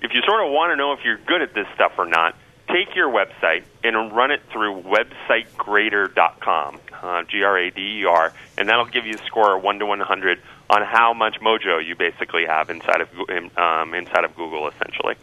if 0.01 0.13
you 0.13 0.21
sort 0.25 0.45
of 0.45 0.51
want 0.51 0.71
to 0.71 0.77
know 0.77 0.93
if 0.93 0.99
you're 1.03 1.17
good 1.17 1.41
at 1.41 1.53
this 1.53 1.67
stuff 1.75 1.93
or 1.97 2.05
not, 2.05 2.35
take 2.67 2.95
your 2.95 3.09
website 3.09 3.63
and 3.83 4.13
run 4.15 4.31
it 4.31 4.41
through 4.51 4.83
websitegrader.com, 4.83 6.79
uh, 7.01 7.23
G 7.23 7.43
R 7.43 7.57
A 7.57 7.71
D 7.71 8.01
E 8.01 8.05
R, 8.05 8.33
and 8.57 8.69
that'll 8.69 8.85
give 8.85 9.05
you 9.05 9.15
a 9.15 9.25
score 9.25 9.57
of 9.57 9.63
1 9.63 9.79
to 9.79 9.85
100 9.85 10.41
on 10.73 10.81
how 10.81 11.13
much 11.13 11.39
mojo 11.39 11.85
you 11.85 11.95
basically 11.95 12.45
have 12.45 12.69
inside 12.69 13.01
of 13.01 13.09
um, 13.57 13.93
inside 13.93 14.25
of 14.25 14.35
Google, 14.35 14.67
essentially. 14.67 15.15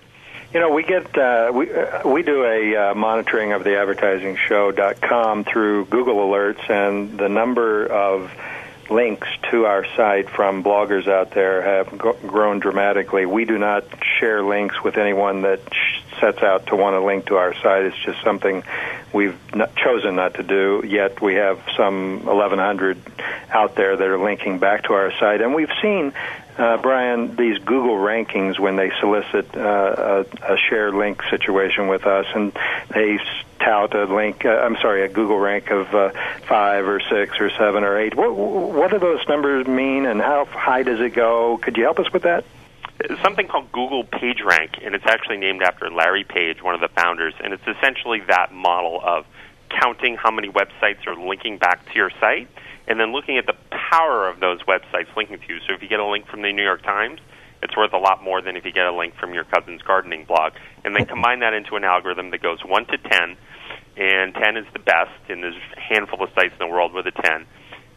You 0.55 0.61
know, 0.61 0.71
we 0.71 0.83
get 0.83 1.17
uh, 1.17 1.51
we 1.53 1.73
uh, 1.73 2.09
we 2.09 2.23
do 2.23 2.45
a 2.45 2.77
uh, 2.77 2.95
monitoring 2.95 3.53
of 3.53 3.65
the 3.65 3.77
advertising 3.77 4.37
show.com 4.37 5.45
through 5.45 5.87
Google 5.87 6.17
Alerts, 6.17 6.69
and 6.71 7.19
the 7.19 7.29
number 7.29 7.87
of 7.87 8.31
links 8.91 9.29
to 9.51 9.67
our 9.67 9.85
site 9.97 10.29
from 10.29 10.65
bloggers 10.65 11.07
out 11.09 11.31
there 11.31 11.63
have 11.63 11.97
grown 11.97 12.59
dramatically. 12.59 13.25
We 13.25 13.45
do 13.45 13.59
not 13.59 13.85
share 14.19 14.43
links 14.43 14.83
with 14.83 14.97
anyone 14.97 15.43
that 15.43 15.61
sets 16.21 16.43
out 16.43 16.67
to 16.67 16.77
want 16.77 16.95
to 16.95 17.01
link 17.01 17.27
to 17.27 17.37
our 17.37 17.55
site. 17.55 17.85
It's 17.85 18.05
just 18.05 18.23
something 18.23 18.63
we've 19.13 19.39
not 19.55 19.75
chosen 19.77 20.17
not 20.17 20.35
to 20.35 20.43
do. 20.43 20.83
Yet 20.87 21.21
we 21.21 21.35
have 21.37 21.63
some 21.77 22.25
1,100 22.25 22.99
out 23.51 23.75
there 23.77 23.97
that 23.97 24.07
are 24.07 24.19
linking 24.19 24.59
back 24.59 24.85
to 24.85 24.93
our 24.95 25.13
site, 25.19 25.41
and 25.41 25.55
we've 25.55 25.73
seen. 25.81 26.13
Uh, 26.59 26.77
Brian, 26.77 27.37
these 27.37 27.57
Google 27.59 27.95
rankings 27.95 28.59
when 28.59 28.77
they 28.77 28.91
solicit 29.01 29.57
uh, 29.57 30.25
a, 30.45 30.53
a 30.53 30.57
share 30.59 30.93
link 30.93 31.23
situation 31.31 31.89
with 31.89 32.05
us, 32.05 32.27
and 32.35 32.53
they 32.93 33.19
tout 33.61 33.95
a 33.95 34.05
link. 34.13 34.45
Uh, 34.45 34.49
I'm 34.49 34.77
sorry, 34.77 35.05
a 35.05 35.09
Google 35.09 35.39
rank 35.39 35.71
of 35.71 35.95
uh, 35.95 36.11
five 36.49 36.89
or 36.89 37.01
six 37.01 37.39
or 37.39 37.51
seven 37.51 37.85
or 37.85 37.99
eight. 37.99 38.17
What, 38.17 38.35
what 38.35 38.91
do 38.91 38.99
those 38.99 39.27
numbers 39.29 39.67
mean, 39.67 40.07
and 40.07 40.21
how 40.21 40.47
high 40.47 40.83
does 40.83 41.01
it 41.01 41.15
go? 41.15 41.59
Could 41.63 41.77
you 41.77 41.85
help 41.85 41.99
us 41.99 42.13
with 42.13 42.23
that? 42.25 42.45
Something 43.23 43.49
called 43.49 43.73
Google 43.73 44.05
PageRank, 44.05 44.85
and 44.85 44.95
it's 44.95 45.07
actually 45.07 45.39
named 45.39 45.63
after 45.63 45.91
Larry 45.91 46.25
Page, 46.25 46.63
one 46.63 46.75
of 46.75 46.81
the 46.81 46.89
founders. 46.89 47.35
And 47.43 47.55
it's 47.55 47.67
essentially 47.67 48.21
that 48.29 48.53
model 48.53 49.01
of 49.03 49.25
counting 49.71 50.17
how 50.17 50.31
many 50.31 50.49
websites 50.49 51.07
are 51.07 51.17
linking 51.17 51.57
back 51.57 51.87
to 51.87 51.95
your 51.95 52.11
site, 52.21 52.49
and 52.87 52.99
then 53.01 53.13
looking 53.13 53.39
at 53.39 53.47
the 53.47 53.57
power 53.71 54.29
of 54.29 54.41
those 54.41 54.61
websites 54.63 55.15
linking 55.17 55.39
to 55.39 55.55
you. 55.55 55.61
So 55.67 55.75
if 55.75 55.83
you 55.83 55.89
get 55.89 56.01
a 56.01 56.05
link 56.05 56.27
from 56.27 56.43
the 56.43 56.53
New 56.53 56.63
York 56.63 56.83
Times, 56.83 57.21
it's 57.63 57.77
worth 57.77 57.93
a 57.93 57.99
lot 57.99 58.23
more 58.23 58.41
than 58.41 58.57
if 58.57 58.65
you 58.65 58.73
get 58.73 58.87
a 58.87 58.93
link 58.93 59.15
from 59.17 59.35
your 59.35 59.45
cousin's 59.45 59.83
gardening 59.83 60.25
blog. 60.25 60.53
And 60.85 60.97
they 60.97 61.05
combine 61.05 61.41
that 61.41 61.53
into 61.53 61.77
an 61.77 61.85
algorithm 61.85 62.31
that 62.31 62.43
goes 62.43 62.59
1 62.65 62.87
to 62.87 62.99
10, 62.99 63.37
and 63.97 64.35
10 64.35 64.57
is 64.57 64.67
the 64.73 64.79
best, 64.79 65.13
and 65.29 65.43
there's 65.43 65.57
a 65.77 65.81
handful 65.81 66.23
of 66.23 66.31
sites 66.35 66.53
in 66.53 66.67
the 66.67 66.73
world 66.73 66.93
with 66.93 67.07
a 67.07 67.11
10, 67.11 67.47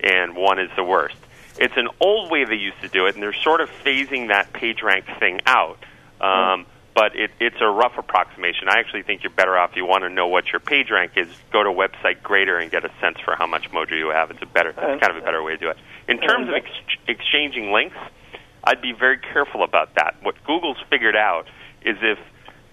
and 0.01 0.35
1 0.35 0.59
is 0.59 0.69
the 0.75 0.83
worst. 0.83 1.15
It's 1.57 1.77
an 1.77 1.87
old 1.99 2.31
way 2.31 2.45
they 2.45 2.55
used 2.55 2.81
to 2.81 2.89
do 2.89 3.05
it, 3.05 3.13
and 3.13 3.23
they're 3.23 3.33
sort 3.33 3.61
of 3.61 3.69
phasing 3.85 4.29
that 4.29 4.51
PageRank 4.53 5.19
thing 5.19 5.39
out. 5.45 5.77
Um, 6.19 6.65
but 6.95 7.15
it, 7.15 7.31
it's 7.39 7.57
a 7.59 7.67
rough 7.67 7.97
approximation. 7.97 8.69
I 8.69 8.79
actually 8.79 9.03
think 9.03 9.23
you're 9.23 9.31
better 9.31 9.57
off. 9.57 9.71
If 9.71 9.77
you 9.77 9.85
want 9.85 10.03
to 10.03 10.09
know 10.09 10.27
what 10.27 10.51
your 10.51 10.59
PageRank 10.59 11.17
is, 11.17 11.27
go 11.51 11.63
to 11.63 11.69
website 11.69 12.21
Grader 12.21 12.57
and 12.57 12.69
get 12.69 12.85
a 12.85 12.91
sense 13.01 13.17
for 13.23 13.35
how 13.35 13.47
much 13.47 13.71
mojo 13.71 13.97
you 13.97 14.11
have. 14.13 14.29
It's 14.31 14.41
a 14.41 14.45
better, 14.45 14.69
it's 14.69 14.77
kind 14.77 15.09
of 15.09 15.17
a 15.17 15.21
better 15.21 15.41
way 15.41 15.53
to 15.53 15.57
do 15.57 15.69
it. 15.69 15.77
In 16.07 16.19
terms 16.19 16.49
of 16.49 16.53
ex- 16.53 16.69
exchanging 17.07 17.71
links, 17.71 17.97
I'd 18.63 18.81
be 18.81 18.93
very 18.93 19.17
careful 19.17 19.63
about 19.63 19.95
that. 19.95 20.15
What 20.21 20.35
Google's 20.45 20.77
figured 20.89 21.15
out 21.15 21.47
is 21.81 21.97
if, 22.01 22.17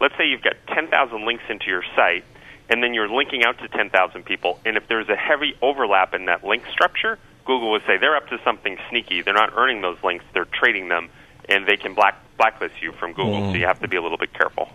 let's 0.01 0.17
say, 0.17 0.27
you've 0.27 0.43
got 0.43 0.55
10,000 0.69 1.27
links 1.27 1.45
into 1.49 1.67
your 1.67 1.83
site, 1.97 2.25
and 2.69 2.83
then 2.83 2.95
you're 2.95 3.09
linking 3.09 3.45
out 3.45 3.59
to 3.59 3.69
10,000 3.69 4.25
people, 4.25 4.61
and 4.65 4.77
if 4.77 4.87
there's 4.87 5.09
a 5.09 5.17
heavy 5.17 5.55
overlap 5.61 6.15
in 6.15 6.27
that 6.27 6.45
link 6.45 6.63
structure, 6.73 7.19
Google 7.45 7.73
would 7.73 7.83
say 7.87 7.97
they're 7.99 8.17
up 8.17 8.29
to 8.29 8.39
something 8.45 8.79
sneaky. 8.89 9.23
They're 9.23 9.35
not 9.35 9.53
earning 9.57 9.81
those 9.81 9.99
links; 10.05 10.25
they're 10.33 10.45
trading 10.45 10.89
them, 10.89 11.09
and 11.49 11.67
they 11.67 11.77
can 11.77 11.95
black 11.95 12.17
blacklist 12.39 12.81
you 12.81 12.93
from 12.93 13.13
Google. 13.13 13.41
So 13.41 13.51
hmm. 13.51 13.57
you 13.57 13.67
have 13.67 13.81
to 13.81 13.89
be 13.89 13.97
a 13.97 14.03
little 14.03 14.19
bit 14.19 14.33
careful. 14.33 14.69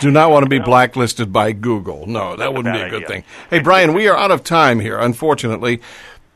Do 0.00 0.10
not 0.10 0.30
want 0.30 0.42
to 0.44 0.50
be 0.50 0.58
blacklisted 0.58 1.32
by 1.32 1.52
Google. 1.52 2.06
No, 2.06 2.34
that 2.36 2.52
wouldn't 2.52 2.74
be 2.74 2.80
a 2.80 2.90
good 2.90 3.04
idea. 3.04 3.08
thing. 3.08 3.24
Hey, 3.48 3.60
Brian, 3.60 3.94
we 3.94 4.08
are 4.08 4.16
out 4.16 4.32
of 4.32 4.42
time 4.42 4.80
here, 4.80 4.98
unfortunately. 4.98 5.80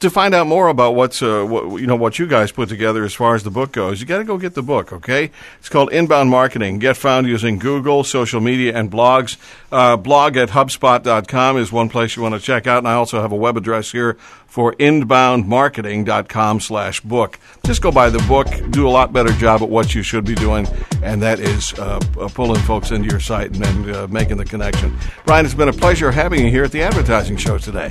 To 0.00 0.10
find 0.10 0.32
out 0.32 0.46
more 0.46 0.68
about 0.68 0.94
what's 0.94 1.22
uh, 1.22 1.44
what, 1.44 1.80
you 1.80 1.86
know 1.88 1.96
what 1.96 2.20
you 2.20 2.28
guys 2.28 2.52
put 2.52 2.68
together 2.68 3.02
as 3.04 3.14
far 3.14 3.34
as 3.34 3.42
the 3.42 3.50
book 3.50 3.72
goes, 3.72 4.00
you 4.00 4.06
got 4.06 4.18
to 4.18 4.24
go 4.24 4.38
get 4.38 4.54
the 4.54 4.62
book. 4.62 4.92
Okay, 4.92 5.32
it's 5.58 5.68
called 5.68 5.92
Inbound 5.92 6.30
Marketing. 6.30 6.78
Get 6.78 6.96
found 6.96 7.26
using 7.26 7.58
Google, 7.58 8.04
social 8.04 8.40
media, 8.40 8.76
and 8.76 8.92
blogs. 8.92 9.36
Uh, 9.72 9.96
blog 9.96 10.36
at 10.36 10.50
HubSpot.com 10.50 11.56
is 11.56 11.72
one 11.72 11.88
place 11.88 12.14
you 12.14 12.22
want 12.22 12.36
to 12.36 12.40
check 12.40 12.68
out, 12.68 12.78
and 12.78 12.86
I 12.86 12.94
also 12.94 13.20
have 13.20 13.32
a 13.32 13.36
web 13.36 13.56
address 13.56 13.90
here 13.90 14.16
for 14.46 14.72
inboundmarketing.com 14.74 16.60
slash 16.60 17.00
book. 17.00 17.40
Just 17.64 17.82
go 17.82 17.90
buy 17.90 18.08
the 18.08 18.24
book, 18.28 18.46
do 18.70 18.86
a 18.86 18.90
lot 18.90 19.12
better 19.12 19.32
job 19.32 19.62
at 19.62 19.68
what 19.68 19.96
you 19.96 20.04
should 20.04 20.24
be 20.24 20.36
doing, 20.36 20.68
and 21.02 21.20
that 21.22 21.40
is 21.40 21.74
uh, 21.74 22.00
uh, 22.20 22.28
pulling 22.28 22.60
folks 22.62 22.92
into 22.92 23.10
your 23.10 23.20
site 23.20 23.52
and 23.52 23.64
then 23.64 23.94
uh, 23.96 24.06
making 24.06 24.36
the 24.36 24.44
connection. 24.44 24.96
Brian, 25.26 25.44
it's 25.44 25.54
been 25.54 25.68
a 25.68 25.72
pleasure 25.72 26.12
having 26.12 26.44
you 26.44 26.50
here 26.52 26.62
at 26.62 26.70
the 26.70 26.82
Advertising 26.82 27.36
Show 27.36 27.58
today. 27.58 27.90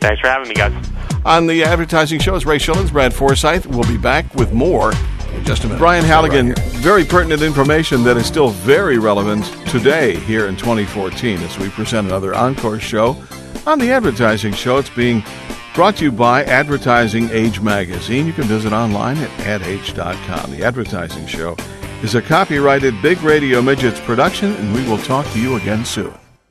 Thanks 0.00 0.20
for 0.20 0.28
having 0.28 0.48
me, 0.48 0.54
guys. 0.54 0.72
On 1.24 1.46
the 1.46 1.64
Advertising 1.64 2.20
Show 2.20 2.34
is 2.34 2.44
Ray 2.44 2.58
Schilens, 2.58 2.92
Brad 2.92 3.14
Forsythe. 3.14 3.66
We'll 3.66 3.88
be 3.88 3.96
back 3.96 4.34
with 4.34 4.52
more 4.52 4.92
in 5.32 5.44
just 5.44 5.64
a 5.64 5.66
minute. 5.66 5.78
Brian 5.78 6.04
Halligan, 6.04 6.54
very 6.82 7.04
pertinent 7.04 7.42
information 7.42 8.04
that 8.04 8.16
is 8.16 8.26
still 8.26 8.50
very 8.50 8.98
relevant 8.98 9.44
today 9.68 10.16
here 10.16 10.46
in 10.46 10.56
2014 10.56 11.38
as 11.38 11.58
we 11.58 11.68
present 11.70 12.06
another 12.06 12.34
encore 12.34 12.78
show 12.78 13.16
on 13.66 13.78
the 13.78 13.90
Advertising 13.90 14.52
Show. 14.52 14.78
It's 14.78 14.90
being 14.90 15.24
brought 15.74 15.96
to 15.96 16.04
you 16.04 16.12
by 16.12 16.44
Advertising 16.44 17.30
Age 17.30 17.60
Magazine. 17.60 18.26
You 18.26 18.32
can 18.32 18.44
visit 18.44 18.72
online 18.72 19.16
at 19.18 19.30
adage.com. 19.40 20.50
The 20.50 20.62
Advertising 20.62 21.26
Show 21.26 21.56
is 22.02 22.14
a 22.14 22.22
copyrighted 22.22 23.00
Big 23.00 23.20
Radio 23.22 23.62
Midgets 23.62 24.00
production, 24.00 24.52
and 24.52 24.74
we 24.74 24.86
will 24.88 24.98
talk 24.98 25.26
to 25.32 25.40
you 25.40 25.56
again 25.56 25.84
soon. 25.84 26.12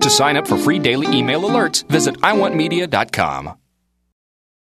To 0.00 0.10
sign 0.10 0.36
up 0.36 0.46
for 0.46 0.56
free 0.56 0.78
daily 0.78 1.06
email 1.16 1.42
alerts, 1.42 1.86
visit 1.88 2.16
iwantmedia.com. 2.20 3.56